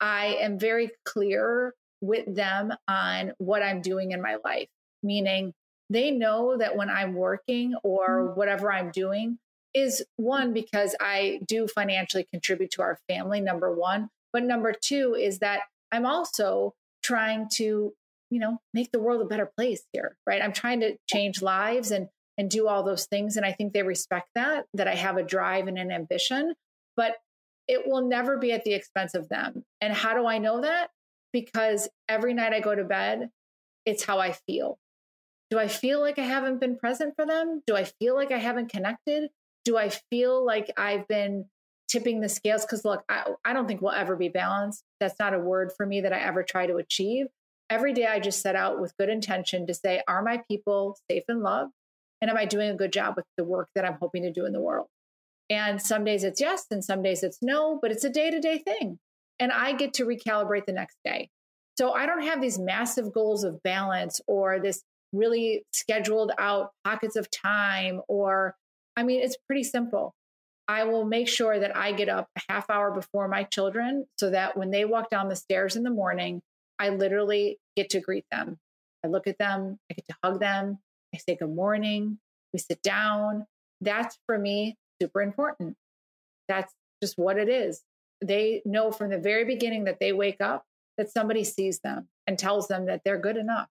[0.00, 4.68] I am very clear with them on what I'm doing in my life,
[5.02, 5.52] meaning
[5.90, 8.38] they know that when I'm working or mm-hmm.
[8.38, 9.38] whatever I'm doing
[9.74, 14.08] is one, because I do financially contribute to our family, number one.
[14.32, 15.60] But number two is that
[15.92, 17.92] I'm also trying to,
[18.30, 20.42] you know, make the world a better place here, right?
[20.42, 22.08] I'm trying to change lives and
[22.38, 23.36] and do all those things.
[23.36, 26.54] And I think they respect that, that I have a drive and an ambition.
[26.96, 27.16] But
[27.68, 29.64] it will never be at the expense of them.
[29.80, 30.90] And how do I know that?
[31.32, 33.28] Because every night I go to bed,
[33.84, 34.78] it's how I feel.
[35.50, 37.62] Do I feel like I haven't been present for them?
[37.66, 39.30] Do I feel like I haven't connected?
[39.64, 41.46] Do I feel like I've been
[41.88, 42.62] tipping the scales?
[42.62, 44.82] Because look, I, I don't think we'll ever be balanced.
[45.00, 47.26] That's not a word for me that I ever try to achieve.
[47.70, 51.24] Every day I just set out with good intention to say, are my people safe
[51.28, 51.72] and loved?
[52.20, 54.46] And am I doing a good job with the work that I'm hoping to do
[54.46, 54.88] in the world?
[55.50, 58.40] And some days it's yes, and some days it's no, but it's a day to
[58.40, 58.98] day thing.
[59.38, 61.30] And I get to recalibrate the next day.
[61.78, 64.82] So I don't have these massive goals of balance or this
[65.12, 68.00] really scheduled out pockets of time.
[68.08, 68.56] Or,
[68.96, 70.14] I mean, it's pretty simple.
[70.66, 74.30] I will make sure that I get up a half hour before my children so
[74.30, 76.42] that when they walk down the stairs in the morning,
[76.78, 78.58] I literally get to greet them.
[79.04, 80.78] I look at them, I get to hug them,
[81.14, 82.18] I say good morning,
[82.52, 83.46] we sit down.
[83.80, 85.76] That's for me super important.
[86.48, 87.82] That's just what it is.
[88.24, 90.64] They know from the very beginning that they wake up
[90.96, 93.68] that somebody sees them and tells them that they're good enough.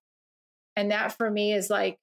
[0.75, 1.97] And that for me is like,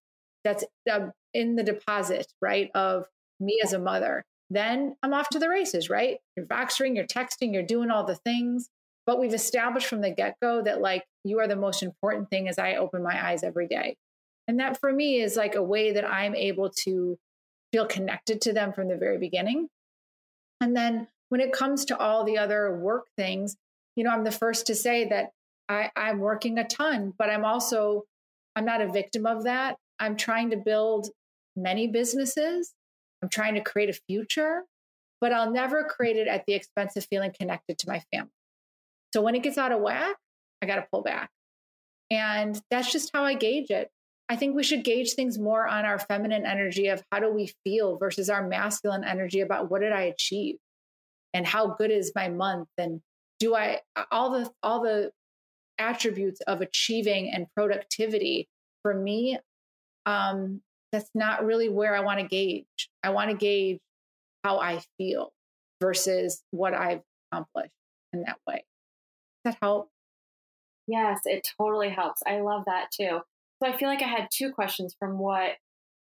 [0.45, 3.07] that's uh, in the deposit, right, of
[3.41, 4.25] me as a mother.
[4.51, 6.19] Then I'm off to the races, right?
[6.37, 8.69] You're voxering, you're texting, you're doing all the things.
[9.07, 12.49] but we've established from the get go that like you are the most important thing
[12.49, 13.97] as I open my eyes every day.
[14.49, 17.19] And that for me is like a way that I'm able to
[17.75, 19.67] feel connected to them from the very beginning.
[20.61, 23.57] And then when it comes to all the other work things,
[23.97, 25.31] you know, I'm the first to say that
[25.69, 28.05] I, I'm working a ton, but I'm also,
[28.55, 29.77] I'm not a victim of that.
[29.99, 31.09] I'm trying to build
[31.57, 32.73] many businesses.
[33.21, 34.63] I'm trying to create a future,
[35.21, 38.31] but I'll never create it at the expense of feeling connected to my family.
[39.13, 40.15] So when it gets out of whack,
[40.63, 41.29] I got to pull back.
[42.09, 43.91] And that's just how I gauge it.
[44.29, 47.53] I think we should gauge things more on our feminine energy of how do we
[47.63, 50.57] feel versus our masculine energy about what did I achieve
[51.35, 53.01] and how good is my month and
[53.39, 55.11] do I all the all the
[55.79, 58.49] attributes of achieving and productivity
[58.83, 59.39] for me
[60.07, 60.61] um
[60.95, 62.89] that's not really where I want to gauge.
[63.03, 63.81] I want to gauge
[64.45, 65.33] how I feel
[65.81, 67.73] versus what I've accomplished
[68.13, 68.65] in that way.
[69.45, 69.91] Does that help?
[70.87, 72.23] Yes, it totally helps.
[72.25, 73.21] I love that too.
[73.65, 75.53] So I feel like I had two questions from what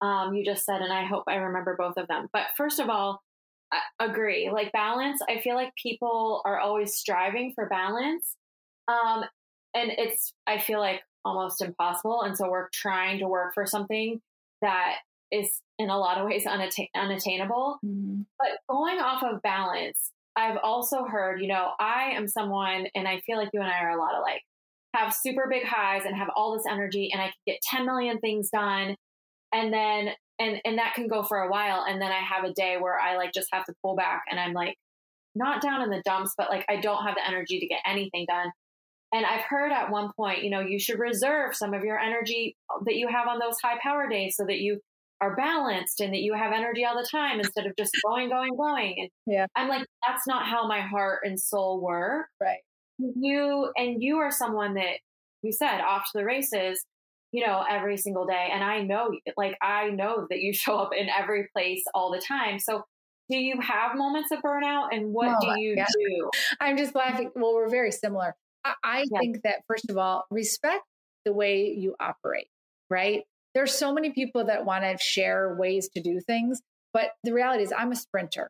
[0.01, 2.27] um, you just said, and I hope I remember both of them.
[2.33, 3.21] But first of all,
[3.71, 4.49] I agree.
[4.51, 8.35] Like balance, I feel like people are always striving for balance.
[8.87, 9.23] Um,
[9.73, 12.23] and it's, I feel like almost impossible.
[12.23, 14.21] And so we're trying to work for something
[14.61, 14.95] that
[15.31, 17.79] is in a lot of ways unatta- unattainable.
[17.85, 18.21] Mm-hmm.
[18.37, 23.21] But going off of balance, I've also heard, you know, I am someone, and I
[23.21, 24.43] feel like you and I are a lot alike
[24.95, 28.19] have super big highs and have all this energy and I can get 10 million
[28.19, 28.95] things done.
[29.53, 31.85] And then, and, and that can go for a while.
[31.87, 34.39] And then I have a day where I like just have to pull back and
[34.39, 34.75] I'm like,
[35.35, 38.25] not down in the dumps, but like I don't have the energy to get anything
[38.27, 38.51] done.
[39.13, 42.55] And I've heard at one point, you know, you should reserve some of your energy
[42.85, 44.79] that you have on those high power days so that you
[45.21, 48.55] are balanced and that you have energy all the time instead of just going, going,
[48.57, 48.95] going.
[48.97, 49.45] And yeah.
[49.55, 52.27] I'm like, that's not how my heart and soul work.
[52.41, 52.59] Right
[52.97, 54.99] you and you are someone that
[55.41, 56.83] you said off to the races
[57.31, 60.91] you know every single day and i know like i know that you show up
[60.97, 62.59] in every place all the time.
[62.59, 62.83] So
[63.29, 65.87] do you have moments of burnout and what no, do you yeah.
[65.91, 66.29] do?
[66.59, 67.31] I'm just laughing.
[67.35, 68.35] Well we're very similar.
[68.63, 69.19] I, I yeah.
[69.19, 70.83] think that first of all respect
[71.25, 72.47] the way you operate
[72.91, 73.23] right?
[73.55, 76.61] There's so many people that want to share ways to do things
[76.95, 78.49] but the reality is i'm a sprinter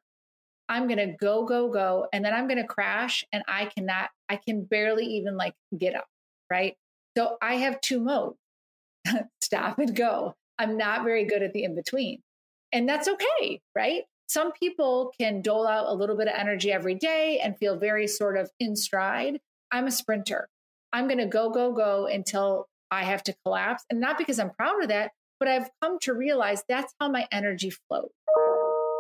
[0.68, 2.08] I'm going to go, go, go.
[2.12, 5.96] And then I'm going to crash and I cannot, I can barely even like get
[5.96, 6.08] up.
[6.50, 6.76] Right.
[7.18, 8.38] So I have two modes
[9.42, 10.36] stop and go.
[10.58, 12.22] I'm not very good at the in between.
[12.72, 13.62] And that's okay.
[13.76, 14.04] Right.
[14.28, 18.08] Some people can dole out a little bit of energy every day and feel very
[18.08, 19.40] sort of in stride.
[19.72, 20.50] I'm a sprinter.
[20.92, 23.84] I'm going to go, go, go until I have to collapse.
[23.90, 27.28] And not because I'm proud of that, but I've come to realize that's how my
[27.32, 28.10] energy flows.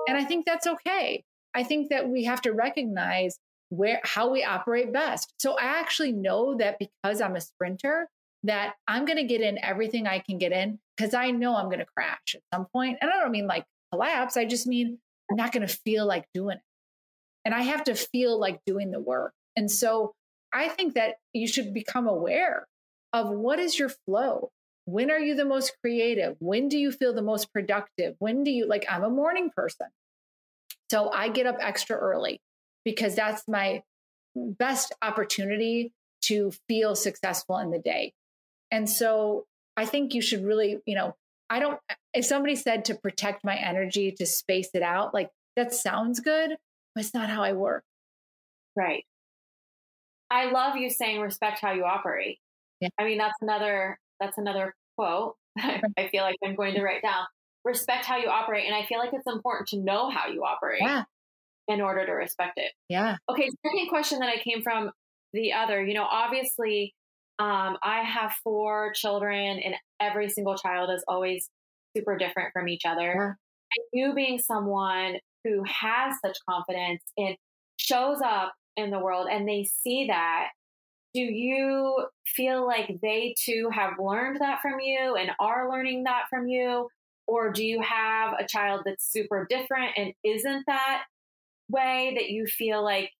[0.07, 1.23] And I think that's okay.
[1.55, 3.39] I think that we have to recognize
[3.69, 5.33] where how we operate best.
[5.39, 8.07] So I actually know that because I'm a sprinter
[8.43, 11.65] that I'm going to get in everything I can get in because I know I'm
[11.65, 12.99] going to crash at some point.
[13.01, 16.25] And I don't mean like collapse, I just mean I'm not going to feel like
[16.33, 16.63] doing it.
[17.43, 19.33] And I have to feel like doing the work.
[19.55, 20.13] And so
[20.53, 22.67] I think that you should become aware
[23.13, 24.51] of what is your flow?
[24.85, 26.35] When are you the most creative?
[26.39, 28.15] When do you feel the most productive?
[28.19, 29.87] When do you like I'm a morning person.
[30.91, 32.41] So I get up extra early
[32.83, 33.83] because that's my
[34.35, 35.93] best opportunity
[36.23, 38.13] to feel successful in the day.
[38.71, 39.45] And so
[39.77, 41.15] I think you should really, you know,
[41.49, 41.79] I don't,
[42.13, 46.51] if somebody said to protect my energy, to space it out, like that sounds good,
[46.93, 47.83] but it's not how I work.
[48.75, 49.05] Right.
[50.29, 52.39] I love you saying respect how you operate.
[52.81, 52.89] Yeah.
[52.99, 57.25] I mean, that's another, that's another quote I feel like I'm going to write down
[57.65, 58.65] respect how you operate.
[58.65, 61.03] And I feel like it's important to know how you operate yeah.
[61.67, 62.71] in order to respect it.
[62.87, 63.17] Yeah.
[63.29, 63.49] Okay.
[63.65, 64.91] Second question that I came from
[65.33, 66.93] the other, you know, obviously,
[67.39, 71.49] um, I have four children, and every single child is always
[71.95, 73.01] super different from each other.
[73.01, 73.33] Yeah.
[73.75, 77.35] And you being someone who has such confidence and
[77.77, 80.49] shows up in the world and they see that,
[81.13, 86.23] do you feel like they too have learned that from you and are learning that
[86.29, 86.89] from you?
[87.27, 91.05] Or do you have a child that's super different and isn't that
[91.69, 93.11] way that you feel like,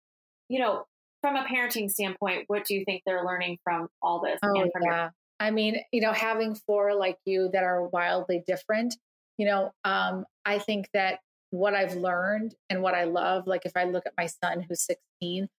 [0.50, 0.86] you know,
[1.22, 4.40] from a parenting standpoint, what do you think they're learning from all this?
[4.44, 5.04] Oh, yeah.
[5.04, 8.96] Your- I mean, you know, having four like you that are wildly different,
[9.38, 13.74] you know, um, I think that what I've learned and what I love, like if
[13.76, 15.50] I look at my son who's 16,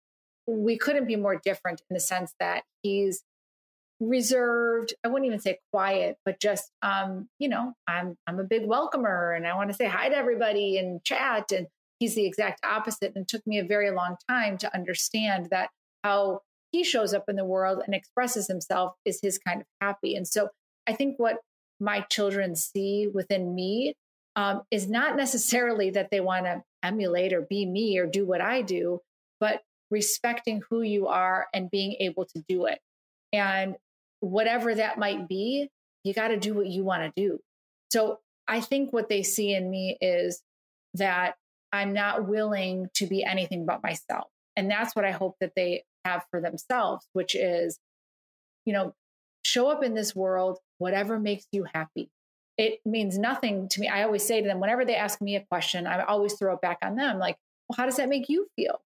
[0.46, 3.22] we couldn't be more different in the sense that he's
[3.98, 8.66] reserved i wouldn't even say quiet but just um you know i'm i'm a big
[8.66, 11.66] welcomer and i want to say hi to everybody and chat and
[11.98, 15.70] he's the exact opposite and it took me a very long time to understand that
[16.04, 16.40] how
[16.72, 20.14] he shows up in the world and expresses himself is his kind of happy.
[20.14, 20.48] And so
[20.86, 21.38] I think what
[21.80, 23.94] my children see within me
[24.34, 28.40] um, is not necessarily that they want to emulate or be me or do what
[28.40, 29.00] I do,
[29.40, 32.78] but respecting who you are and being able to do it.
[33.32, 33.76] And
[34.20, 35.68] whatever that might be,
[36.04, 37.38] you got to do what you want to do.
[37.90, 40.42] So I think what they see in me is
[40.94, 41.34] that
[41.72, 44.28] I'm not willing to be anything but myself.
[44.56, 47.78] And that's what I hope that they have for themselves, which is,
[48.64, 48.94] you know,
[49.42, 52.10] show up in this world, whatever makes you happy.
[52.56, 53.88] It means nothing to me.
[53.88, 56.60] I always say to them, whenever they ask me a question, I always throw it
[56.62, 57.36] back on them like,
[57.68, 58.80] well, how does that make you feel?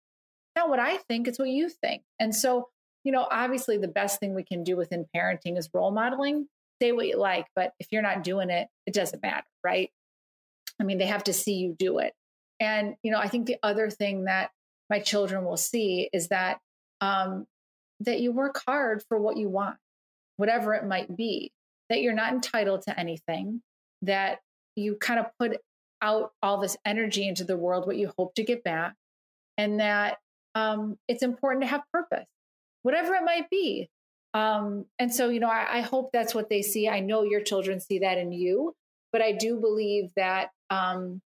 [0.56, 2.02] Not what I think, it's what you think.
[2.18, 2.68] And so,
[3.04, 6.46] you know, obviously the best thing we can do within parenting is role modeling
[6.80, 9.90] say what you like, but if you're not doing it, it doesn't matter, right?
[10.80, 12.14] I mean, they have to see you do it.
[12.58, 14.50] And, you know, I think the other thing that
[14.88, 16.58] my children will see is that
[17.00, 17.46] um,
[18.00, 19.76] that you work hard for what you want,
[20.36, 21.52] whatever it might be,
[21.88, 23.62] that you're not entitled to anything,
[24.02, 24.38] that
[24.74, 25.58] you kind of put
[26.02, 28.94] out all this energy into the world, what you hope to get back,
[29.58, 30.18] and that
[30.54, 32.26] um, it's important to have purpose,
[32.82, 33.88] whatever it might be.
[34.32, 36.88] Um, and so, you know, I, I, hope that's what they see.
[36.88, 38.74] I know your children see that in you,
[39.12, 41.20] but I do believe that um,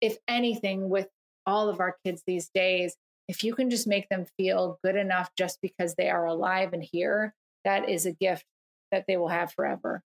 [0.00, 1.06] if anything, with
[1.46, 2.96] all of our kids these days,
[3.28, 6.82] if you can just make them feel good enough just because they are alive and
[6.82, 7.32] here,
[7.64, 8.44] that is a gift
[8.90, 10.02] that they will have forever.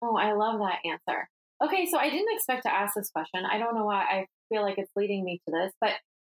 [0.00, 1.28] Oh, I love that answer.
[1.62, 3.44] Okay, so I didn't expect to ask this question.
[3.44, 5.90] I don't know why I feel like it's leading me to this, but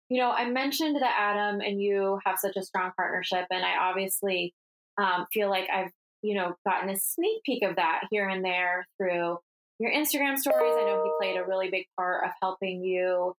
[0.09, 3.77] you know, I mentioned that Adam and you have such a strong partnership, and I
[3.77, 4.55] obviously
[4.97, 5.91] um, feel like I've,
[6.23, 9.39] you know, gotten a sneak peek of that here and there through
[9.79, 10.75] your Instagram stories.
[10.77, 13.35] I know he played a really big part of helping you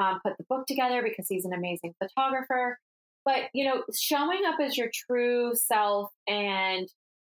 [0.00, 2.78] um, put the book together because he's an amazing photographer.
[3.24, 6.88] But, you know, showing up as your true self and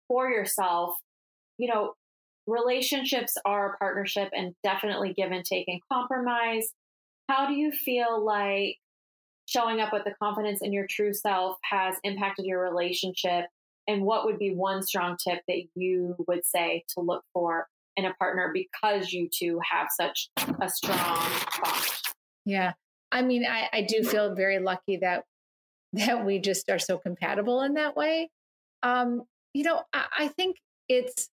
[0.09, 0.95] for yourself,
[1.59, 1.95] you know,
[2.47, 6.68] relationships are a partnership and definitely give and take and compromise.
[7.31, 8.78] How do you feel like
[9.47, 13.45] showing up with the confidence in your true self has impacted your relationship?
[13.87, 18.05] And what would be one strong tip that you would say to look for in
[18.05, 20.28] a partner because you two have such
[20.61, 20.99] a strong
[21.62, 21.85] bond?
[22.45, 22.72] Yeah.
[23.12, 25.22] I mean, I, I do feel very lucky that
[25.93, 28.28] that we just are so compatible in that way.
[28.83, 29.22] Um,
[29.55, 30.57] you know, I, I think
[30.89, 31.28] it's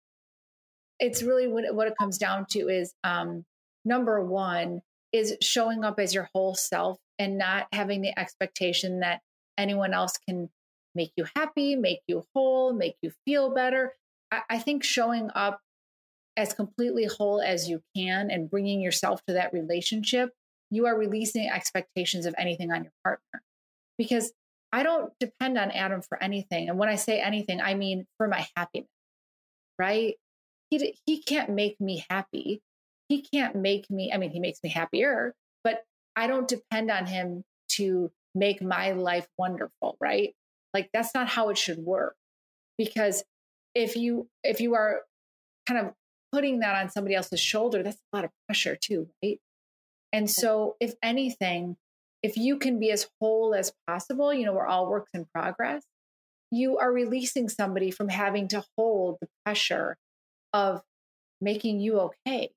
[1.00, 3.45] it's really what, what it comes down to is um,
[3.84, 4.82] number one
[5.18, 9.22] is showing up as your whole self and not having the expectation that
[9.57, 10.49] anyone else can
[10.95, 13.93] make you happy, make you whole, make you feel better.
[14.32, 15.59] I, I think showing up
[16.36, 20.32] as completely whole as you can and bringing yourself to that relationship,
[20.70, 23.41] you are releasing expectations of anything on your partner.
[23.97, 24.32] Because
[24.72, 26.70] I don't depend on Adam for anything.
[26.70, 28.89] And when I say anything, I mean for my happiness,
[29.80, 30.15] right?
[30.70, 32.61] He, he can't make me happy
[33.10, 35.34] he can't make me, I mean, he makes me happier,
[35.64, 35.84] but
[36.16, 37.43] I don't depend on him
[37.74, 40.34] to make my life wonderful, right?
[40.74, 42.16] Like that's not how it should work.
[42.78, 43.24] Because
[43.74, 45.01] if you if you are
[45.68, 45.93] kind of
[46.32, 49.39] putting that on somebody else's shoulder, that's a lot of pressure too, right?
[50.14, 51.78] And so if anything,
[52.24, 55.84] if you can be as whole as possible, you know, we're all works in progress,
[56.51, 59.97] you are releasing somebody from having to hold the pressure
[60.53, 60.82] of
[61.41, 62.49] making you okay.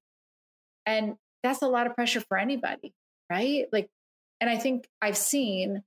[0.91, 1.14] And
[1.45, 2.93] that's a lot of pressure for anybody,
[3.30, 3.66] right?
[3.72, 3.88] Like,
[4.41, 5.84] and I think I've seen,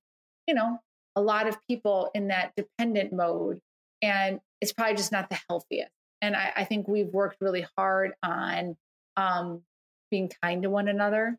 [0.48, 0.80] you know,
[1.16, 3.60] a lot of people in that dependent mode,
[4.02, 5.92] and it's probably just not the healthiest.
[6.22, 8.78] And I, I think we've worked really hard on
[9.18, 9.64] um,
[10.10, 11.38] being kind to one another,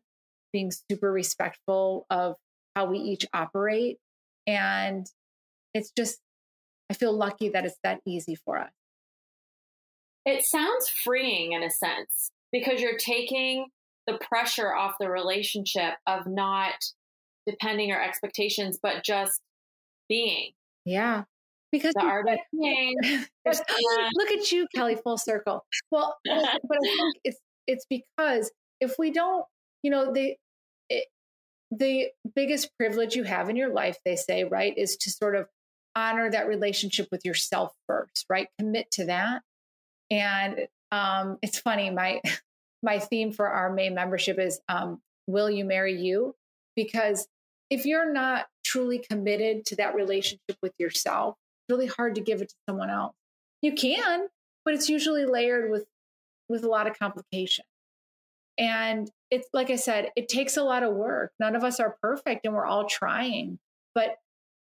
[0.53, 2.35] being super respectful of
[2.75, 3.97] how we each operate.
[4.45, 5.07] And
[5.73, 6.19] it's just,
[6.91, 8.71] I feel lucky that it's that easy for us.
[10.23, 13.67] It sounds freeing in a sense because you're taking
[14.07, 16.75] the pressure off the relationship of not
[17.45, 19.41] depending or expectations, but just
[20.07, 20.51] being.
[20.85, 21.23] Yeah.
[21.73, 22.95] Because the art of being.
[23.45, 25.65] Look at you, Kelly, full circle.
[25.91, 29.45] Well, but I think it's it's because if we don't,
[29.83, 30.35] you know, the
[30.89, 31.07] it,
[31.71, 35.47] the biggest privilege you have in your life, they say, right, is to sort of
[35.93, 38.47] honor that relationship with yourself first, right?
[38.59, 39.41] Commit to that.
[40.09, 42.21] And um, it's funny, my
[42.85, 46.35] my theme for our May membership is um, Will You Marry You?
[46.75, 47.27] Because
[47.69, 52.41] if you're not truly committed to that relationship with yourself, it's really hard to give
[52.41, 53.15] it to someone else.
[53.61, 54.27] You can,
[54.63, 55.85] but it's usually layered with
[56.47, 57.65] with a lot of complication.
[58.57, 61.31] And it's like I said, it takes a lot of work.
[61.39, 63.57] None of us are perfect and we're all trying.
[63.95, 64.17] But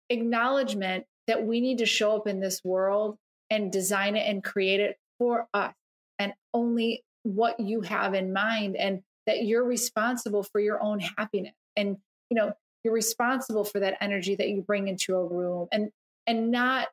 [0.09, 3.17] acknowledgement that we need to show up in this world
[3.49, 5.73] and design it and create it for us
[6.19, 11.53] and only what you have in mind and that you're responsible for your own happiness
[11.75, 11.97] and
[12.29, 12.53] you know
[12.83, 15.89] you're responsible for that energy that you bring into a room and
[16.27, 16.89] and not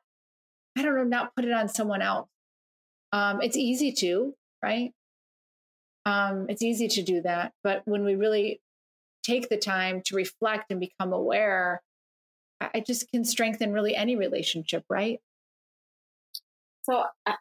[0.77, 2.29] i don't know not put it on someone else.
[3.11, 4.93] Um it's easy to right?
[6.05, 8.61] Um it's easy to do that but when we really
[9.23, 11.81] take the time to reflect and become aware
[12.61, 15.19] i just can strengthen really any relationship right?
[16.83, 17.33] So uh,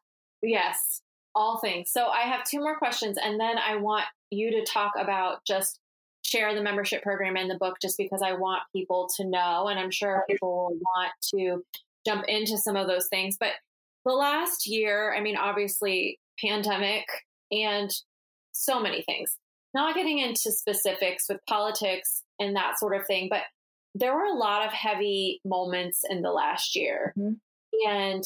[0.42, 1.02] yes
[1.34, 4.92] all things so i have two more questions and then i want you to talk
[4.98, 5.80] about just
[6.22, 9.68] share the membership program and the book just because I want people to know.
[9.68, 11.64] And I'm sure people will want to
[12.06, 13.36] jump into some of those things.
[13.38, 13.52] But
[14.04, 17.04] the last year, I mean, obviously, pandemic
[17.50, 17.90] and
[18.52, 19.36] so many things.
[19.74, 23.42] Not getting into specifics with politics and that sort of thing, but
[23.94, 27.34] there were a lot of heavy moments in the last year mm-hmm.
[27.88, 28.24] and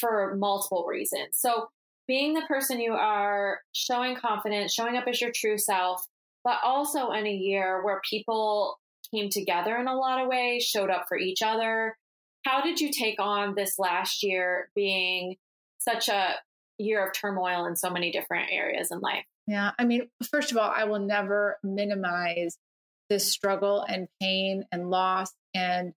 [0.00, 1.30] for multiple reasons.
[1.32, 1.68] So,
[2.10, 6.04] being the person you are, showing confidence, showing up as your true self,
[6.42, 8.80] but also in a year where people
[9.14, 11.96] came together in a lot of ways, showed up for each other.
[12.44, 15.36] How did you take on this last year being
[15.78, 16.34] such a
[16.78, 19.24] year of turmoil in so many different areas in life?
[19.46, 22.58] Yeah, I mean, first of all, I will never minimize
[23.08, 25.92] this struggle and pain and loss and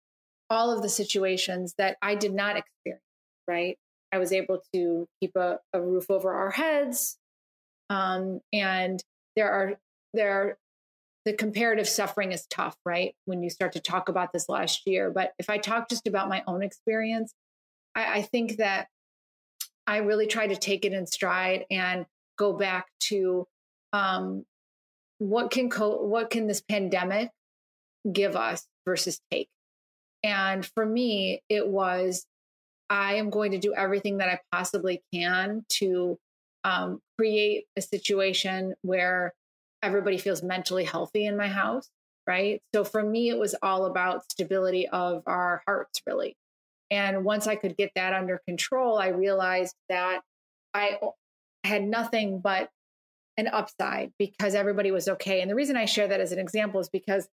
[0.47, 3.01] all of the situations that I did not experience,
[3.47, 3.79] right?
[4.13, 7.17] I was able to keep a, a roof over our heads.
[7.89, 9.03] Um, and
[9.35, 9.79] there are
[10.13, 10.57] there
[11.25, 13.15] the comparative suffering is tough, right?
[13.25, 15.09] When you start to talk about this last year.
[15.09, 17.33] But if I talk just about my own experience,
[17.95, 18.87] I, I think that
[19.87, 22.05] I really try to take it in stride and
[22.37, 23.47] go back to
[23.93, 24.45] um,
[25.17, 27.29] what can co- what can this pandemic
[28.11, 29.49] give us versus take.
[30.23, 32.25] And for me, it was
[32.93, 36.19] I am going to do everything that I possibly can to
[36.63, 39.33] um, create a situation where
[39.81, 41.89] everybody feels mentally healthy in my house,
[42.27, 42.61] right?
[42.75, 46.37] So for me, it was all about stability of our hearts, really.
[46.91, 50.21] And once I could get that under control, I realized that
[50.75, 50.99] I
[51.63, 52.69] had nothing but
[53.37, 55.41] an upside because everybody was okay.
[55.41, 57.27] And the reason I share that as an example is because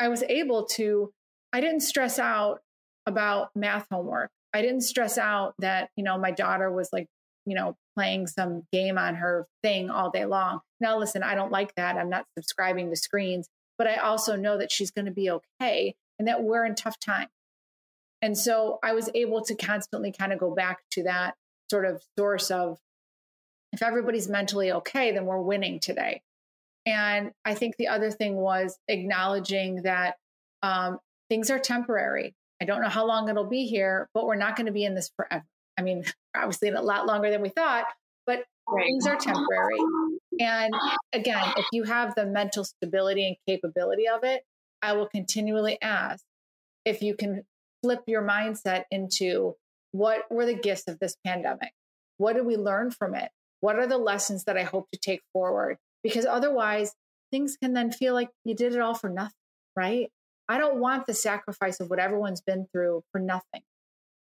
[0.00, 1.12] I was able to,
[1.52, 2.58] I didn't stress out
[3.06, 4.30] about math homework.
[4.54, 7.06] I didn't stress out that, you know, my daughter was like
[7.48, 10.60] you know, playing some game on her thing all day long.
[10.80, 11.96] Now, listen, I don't like that.
[11.96, 15.94] I'm not subscribing to screens, but I also know that she's going to be okay
[16.18, 17.28] and that we're in tough time.
[18.20, 21.36] And so I was able to constantly kind of go back to that
[21.70, 22.78] sort of source of
[23.72, 26.20] if everybody's mentally okay, then we're winning today.
[26.84, 30.16] And I think the other thing was acknowledging that
[30.62, 30.98] um,
[31.30, 32.34] things are temporary.
[32.60, 34.94] I don't know how long it'll be here, but we're not going to be in
[34.94, 35.44] this forever.
[35.78, 36.04] I mean,
[36.36, 37.84] obviously a lot longer than we thought,
[38.26, 38.84] but right.
[38.84, 39.78] things are temporary.
[40.40, 40.74] And
[41.12, 44.42] again, if you have the mental stability and capability of it,
[44.82, 46.24] I will continually ask
[46.84, 47.44] if you can
[47.82, 49.54] flip your mindset into
[49.92, 51.72] what were the gifts of this pandemic?
[52.18, 53.30] What did we learn from it?
[53.60, 55.78] What are the lessons that I hope to take forward?
[56.02, 56.94] Because otherwise,
[57.30, 59.32] things can then feel like you did it all for nothing,
[59.76, 60.10] right?
[60.48, 63.62] I don't want the sacrifice of what everyone's been through for nothing.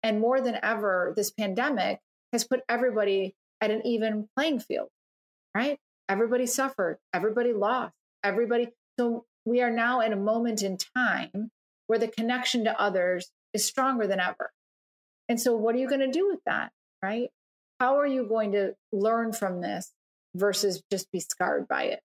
[0.03, 1.99] And more than ever, this pandemic
[2.31, 4.89] has put everybody at an even playing field,
[5.55, 5.77] right?
[6.09, 7.93] Everybody suffered, everybody lost,
[8.23, 8.69] everybody.
[8.99, 11.51] So we are now in a moment in time
[11.87, 14.51] where the connection to others is stronger than ever.
[15.29, 16.71] And so, what are you going to do with that,
[17.03, 17.29] right?
[17.79, 19.91] How are you going to learn from this
[20.35, 22.01] versus just be scarred by it?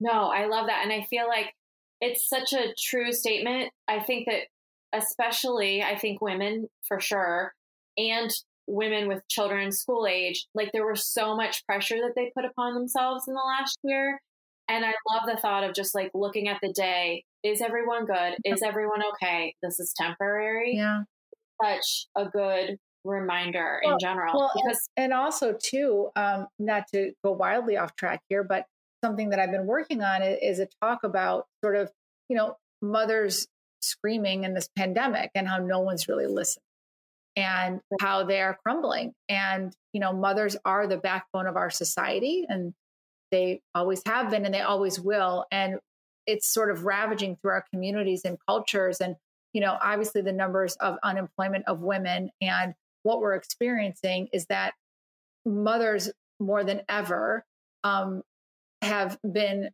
[0.00, 0.80] No, I love that.
[0.82, 1.54] And I feel like
[2.04, 3.72] it's such a true statement.
[3.88, 4.42] I think that
[4.92, 7.52] especially I think women for sure,
[7.96, 8.30] and
[8.66, 12.74] women with children school age, like there was so much pressure that they put upon
[12.74, 14.20] themselves in the last year.
[14.68, 17.24] And I love the thought of just like looking at the day.
[17.42, 18.36] Is everyone good?
[18.44, 19.54] Is everyone okay?
[19.62, 20.76] This is temporary.
[20.76, 21.02] Yeah.
[21.62, 24.34] Such a good reminder well, in general.
[24.34, 28.64] Well, because and also too, um, not to go wildly off track here, but
[29.04, 31.90] something that I've been working on is, a talk about sort of,
[32.30, 33.46] you know, mothers
[33.82, 36.62] screaming in this pandemic and how no one's really listening
[37.36, 39.12] and how they are crumbling.
[39.28, 42.72] And, you know, mothers are the backbone of our society and
[43.30, 45.44] they always have been and they always will.
[45.50, 45.80] And
[46.26, 49.02] it's sort of ravaging through our communities and cultures.
[49.02, 49.16] And,
[49.52, 54.72] you know, obviously the numbers of unemployment of women and what we're experiencing is that
[55.44, 57.44] mothers more than ever
[57.82, 58.22] um,
[58.84, 59.70] have been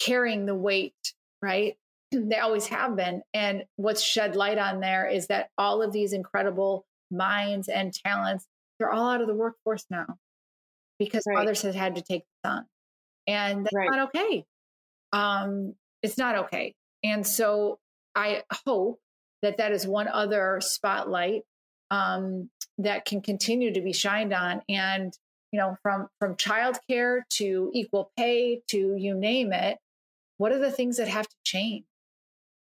[0.00, 0.94] carrying the weight,
[1.42, 1.76] right,
[2.12, 3.22] they always have been.
[3.34, 8.46] And what's shed light on there is that all of these incredible minds and talents,
[8.78, 10.16] they're all out of the workforce now
[10.98, 11.38] because right.
[11.38, 12.66] others have had to take the sun.
[13.26, 13.88] And that's right.
[13.90, 14.44] not okay.
[15.12, 16.74] Um, it's not okay.
[17.04, 17.78] And so
[18.14, 19.00] I hope
[19.42, 21.42] that that is one other spotlight
[21.90, 24.62] um, that can continue to be shined on.
[24.68, 25.12] And
[25.52, 29.78] you know, from from childcare to equal pay to you name it,
[30.38, 31.84] what are the things that have to change?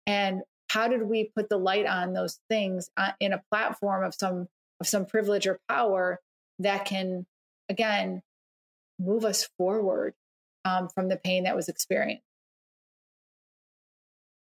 [0.07, 4.13] And how did we put the light on those things uh, in a platform of
[4.13, 4.47] some
[4.79, 6.19] of some privilege or power
[6.59, 7.25] that can
[7.69, 8.21] again
[8.99, 10.13] move us forward
[10.65, 12.23] um, from the pain that was experienced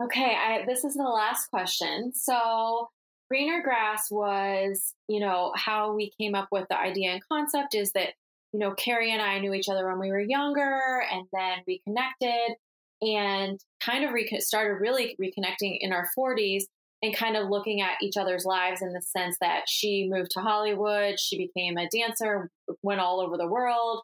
[0.04, 2.90] okay I, this is the last question so
[3.30, 7.92] greener grass was you know how we came up with the idea and concept is
[7.94, 8.10] that
[8.54, 11.82] you know carrie and i knew each other when we were younger and then we
[11.86, 12.56] connected
[13.02, 16.64] and kind of re- started really reconnecting in our 40s
[17.02, 20.42] and kind of looking at each other's lives in the sense that she moved to
[20.42, 22.50] Hollywood, she became a dancer,
[22.84, 24.02] went all over the world.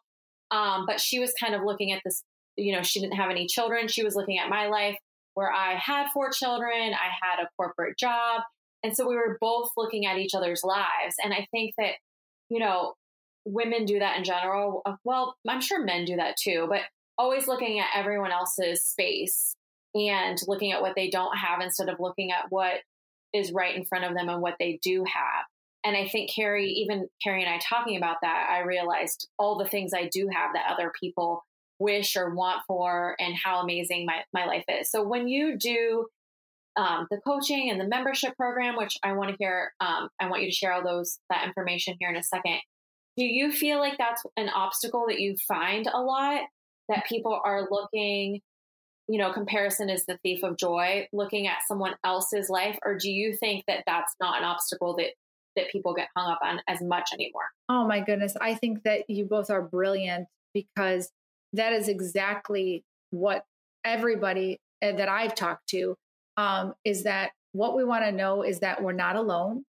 [0.50, 2.22] Um, but she was kind of looking at this,
[2.56, 3.88] you know, she didn't have any children.
[3.88, 4.96] She was looking at my life
[5.34, 8.40] where I had four children, I had a corporate job.
[8.82, 11.16] And so we were both looking at each other's lives.
[11.22, 11.94] And I think that,
[12.48, 12.94] you know,
[13.46, 14.82] women do that in general.
[15.04, 16.80] Well, I'm sure men do that too, but
[17.16, 19.56] always looking at everyone else's space
[19.94, 22.80] and looking at what they don't have instead of looking at what
[23.32, 25.44] is right in front of them and what they do have.
[25.84, 29.68] And I think Carrie, even Carrie and I talking about that, I realized all the
[29.68, 31.44] things I do have that other people
[31.78, 34.90] wish or want for and how amazing my, my life is.
[34.90, 36.06] So when you do
[36.76, 40.42] um, the coaching and the membership program, which I want to hear, um, I want
[40.42, 42.58] you to share all those, that information here in a second.
[43.16, 46.42] Do you feel like that's an obstacle that you find a lot?
[46.88, 48.40] That people are looking
[49.08, 53.08] you know comparison is the thief of joy looking at someone else's life or do
[53.08, 55.10] you think that that's not an obstacle that
[55.54, 57.44] that people get hung up on as much anymore?
[57.68, 58.36] Oh my goodness.
[58.40, 61.10] I think that you both are brilliant because
[61.52, 63.44] that is exactly what
[63.84, 65.96] everybody eh, that i've talked to
[66.36, 69.64] um, is that what we want to know is that we're not alone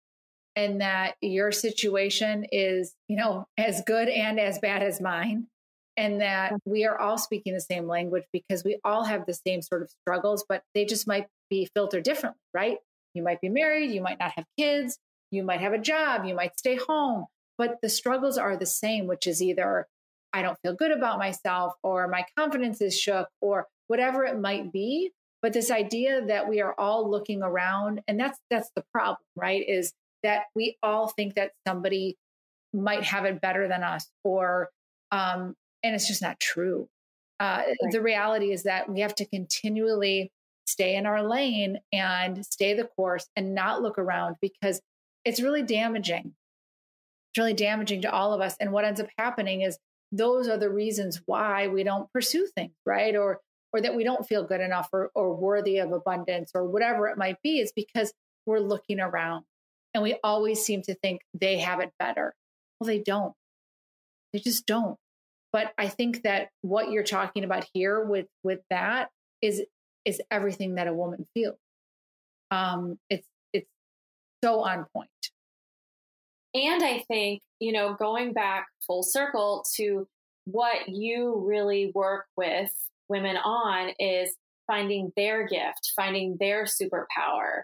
[0.56, 5.47] and that your situation is you know as good and as bad as mine
[5.97, 9.62] and that we are all speaking the same language because we all have the same
[9.62, 12.78] sort of struggles, but they just might be filtered differently, right?
[13.14, 14.97] You might be married, you might not have kids,
[15.32, 17.26] you might have a job, you might stay home,
[17.58, 19.88] but the struggles are the same, which is either
[20.34, 24.74] I don't feel good about myself or my confidence is shook or whatever it might
[24.74, 25.12] be.
[25.41, 29.64] But this idea that we are all looking around, and that's that's the problem, right?
[29.66, 29.93] Is
[30.26, 32.17] that we all think that somebody
[32.73, 34.69] might have it better than us or
[35.11, 36.89] um, and it's just not true.
[37.39, 37.91] Uh, right.
[37.91, 40.32] The reality is that we have to continually
[40.65, 44.82] stay in our lane and stay the course and not look around because
[45.26, 46.34] it's really damaging.
[47.32, 48.55] It's really damaging to all of us.
[48.59, 49.78] And what ends up happening is
[50.11, 53.15] those are the reasons why we don't pursue things, right?
[53.15, 53.39] Or
[53.73, 57.17] or that we don't feel good enough or, or worthy of abundance or whatever it
[57.17, 58.13] might be, is because
[58.45, 59.43] we're looking around
[59.96, 62.36] and we always seem to think they have it better.
[62.80, 63.34] Well, they don't.
[64.34, 64.98] They just don't.
[65.54, 69.10] But I think that what you're talking about here with with that
[69.41, 69.64] is
[70.04, 71.58] is everything that a woman feels.
[72.52, 73.70] Um, it's it's
[74.43, 75.10] so on point.
[76.54, 80.08] And I think you know going back full circle to
[80.43, 82.72] what you really work with
[83.08, 84.36] women on is
[84.68, 87.62] finding their gift, finding their superpower,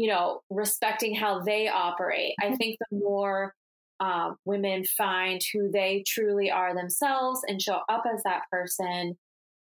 [0.00, 2.32] you know, respecting how they operate.
[2.40, 3.52] I think the more
[4.00, 9.18] um, women find who they truly are themselves and show up as that person,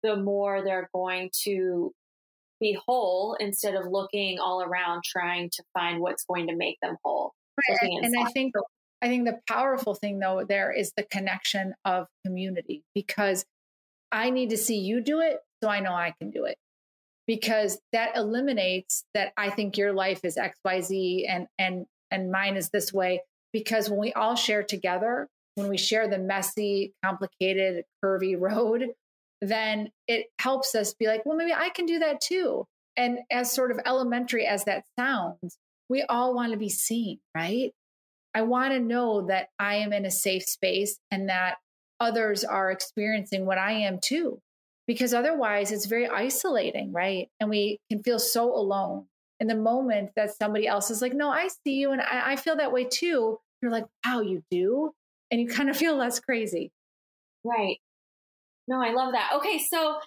[0.03, 1.93] the more they're going to
[2.61, 6.97] be whole instead of looking all around trying to find what's going to make them
[7.03, 7.33] whole.
[7.67, 7.91] Right.
[8.03, 8.53] And I think
[9.01, 13.47] I think the powerful thing though there is the connection of community because
[14.13, 16.59] I need to see you do it so I know I can do it.
[17.29, 22.71] Because that eliminates that I think your life is XYZ and and and mine is
[22.71, 23.21] this way
[23.53, 28.89] because when we all share together, when we share the messy, complicated, curvy road,
[29.41, 32.65] then it helps us be like, well, maybe I can do that too.
[32.97, 35.59] And as sort of elementary as that sounds,
[35.89, 37.73] we all want to be seen, right?
[38.35, 41.57] I want to know that I am in a safe space and that
[42.01, 44.41] others are experiencing what I am too.
[44.89, 47.29] Because otherwise, it's very isolating, right?
[47.39, 49.05] And we can feel so alone
[49.39, 52.37] in the moment that somebody else is like, no, I see you and I, I
[52.37, 54.91] feel that way too, you're like, wow, you do?
[55.31, 56.73] And you kind of feel less crazy.
[57.45, 57.79] Right.
[58.67, 59.31] No, I love that.
[59.37, 59.99] Okay, so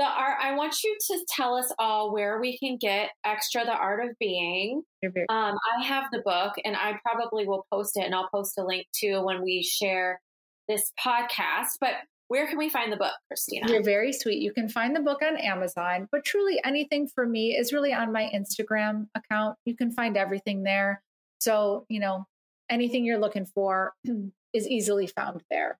[0.00, 0.38] the art.
[0.42, 4.16] I want you to tell us all where we can get extra the art of
[4.18, 4.82] being.
[5.04, 8.64] Um, I have the book, and I probably will post it, and I'll post a
[8.64, 10.20] link too when we share
[10.68, 11.76] this podcast.
[11.80, 11.92] But
[12.30, 13.66] where can we find the book, Christina?
[13.68, 14.40] You're very sweet.
[14.40, 18.12] You can find the book on Amazon, but truly anything for me is really on
[18.12, 19.56] my Instagram account.
[19.64, 21.02] You can find everything there.
[21.40, 22.26] So, you know,
[22.70, 23.94] anything you're looking for
[24.54, 25.76] is easily found there.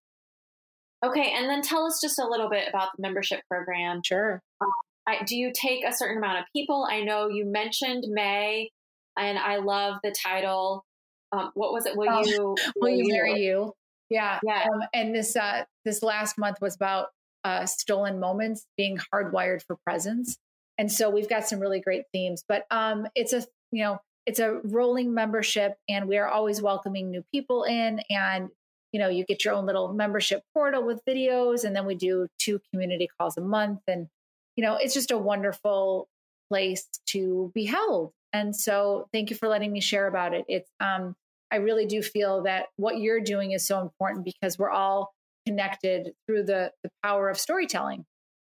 [1.06, 4.00] Okay, and then tell us just a little bit about the membership program.
[4.04, 4.42] Sure.
[4.60, 4.72] Um,
[5.06, 6.84] I, do you take a certain amount of people?
[6.90, 8.70] I know you mentioned May,
[9.16, 10.84] and I love the title.
[11.30, 11.96] Um, what was it?
[11.96, 13.72] Will oh, you will you marry you?
[14.10, 14.66] Yeah, yeah.
[14.72, 17.08] Um, and this uh, this last month was about
[17.44, 20.36] uh, stolen moments being hardwired for presence,
[20.78, 22.44] and so we've got some really great themes.
[22.48, 27.10] But um, it's a you know it's a rolling membership, and we are always welcoming
[27.10, 28.50] new people in, and
[28.92, 32.26] you know, you get your own little membership portal with videos, and then we do
[32.38, 33.80] two community calls a month.
[33.86, 34.08] And,
[34.56, 36.08] you know, it's just a wonderful
[36.50, 38.12] place to be held.
[38.32, 40.44] And so thank you for letting me share about it.
[40.48, 41.14] It's, um,
[41.52, 45.12] I really do feel that what you're doing is so important because we're all
[45.46, 48.04] connected through the, the power of storytelling.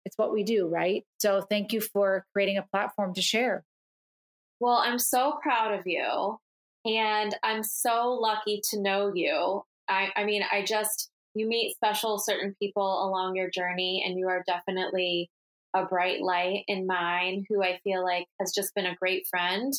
[0.05, 1.03] It's what we do, right?
[1.19, 3.63] So thank you for creating a platform to share.
[4.59, 6.37] Well, I'm so proud of you.
[6.83, 9.63] And I'm so lucky to know you.
[9.87, 14.27] I, I mean, I just, you meet special certain people along your journey, and you
[14.27, 15.29] are definitely
[15.75, 19.73] a bright light in mine who I feel like has just been a great friend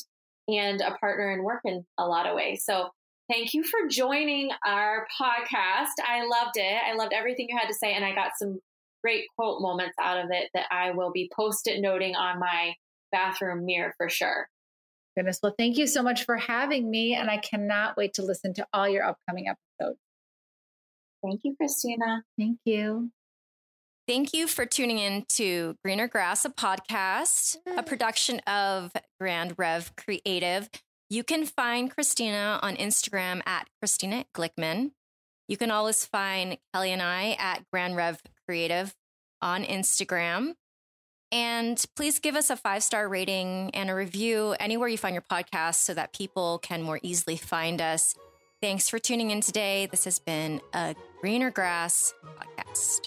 [0.47, 2.63] and a partner in work in a lot of ways.
[2.63, 2.89] So
[3.29, 5.93] thank you for joining our podcast.
[6.05, 6.81] I loved it.
[6.85, 8.59] I loved everything you had to say, and I got some
[9.03, 12.73] great quote moments out of it that I will be post it noting on my
[13.11, 14.47] bathroom mirror for sure.
[15.15, 15.39] Goodness.
[15.43, 17.13] Well, thank you so much for having me.
[17.13, 19.99] And I cannot wait to listen to all your upcoming episodes.
[21.23, 22.23] Thank you, Christina.
[22.37, 23.11] Thank you.
[24.07, 29.95] Thank you for tuning in to Greener Grass, a podcast, a production of Grand Rev
[29.95, 30.69] Creative.
[31.13, 34.93] You can find Christina on Instagram at Christina Glickman.
[35.47, 38.95] You can always find Kelly and I at Grand Rev Creative
[39.39, 40.55] on Instagram.
[41.31, 45.21] And please give us a five star rating and a review anywhere you find your
[45.21, 48.15] podcast so that people can more easily find us.
[48.59, 49.85] Thanks for tuning in today.
[49.85, 53.01] This has been a Greener Grass podcast.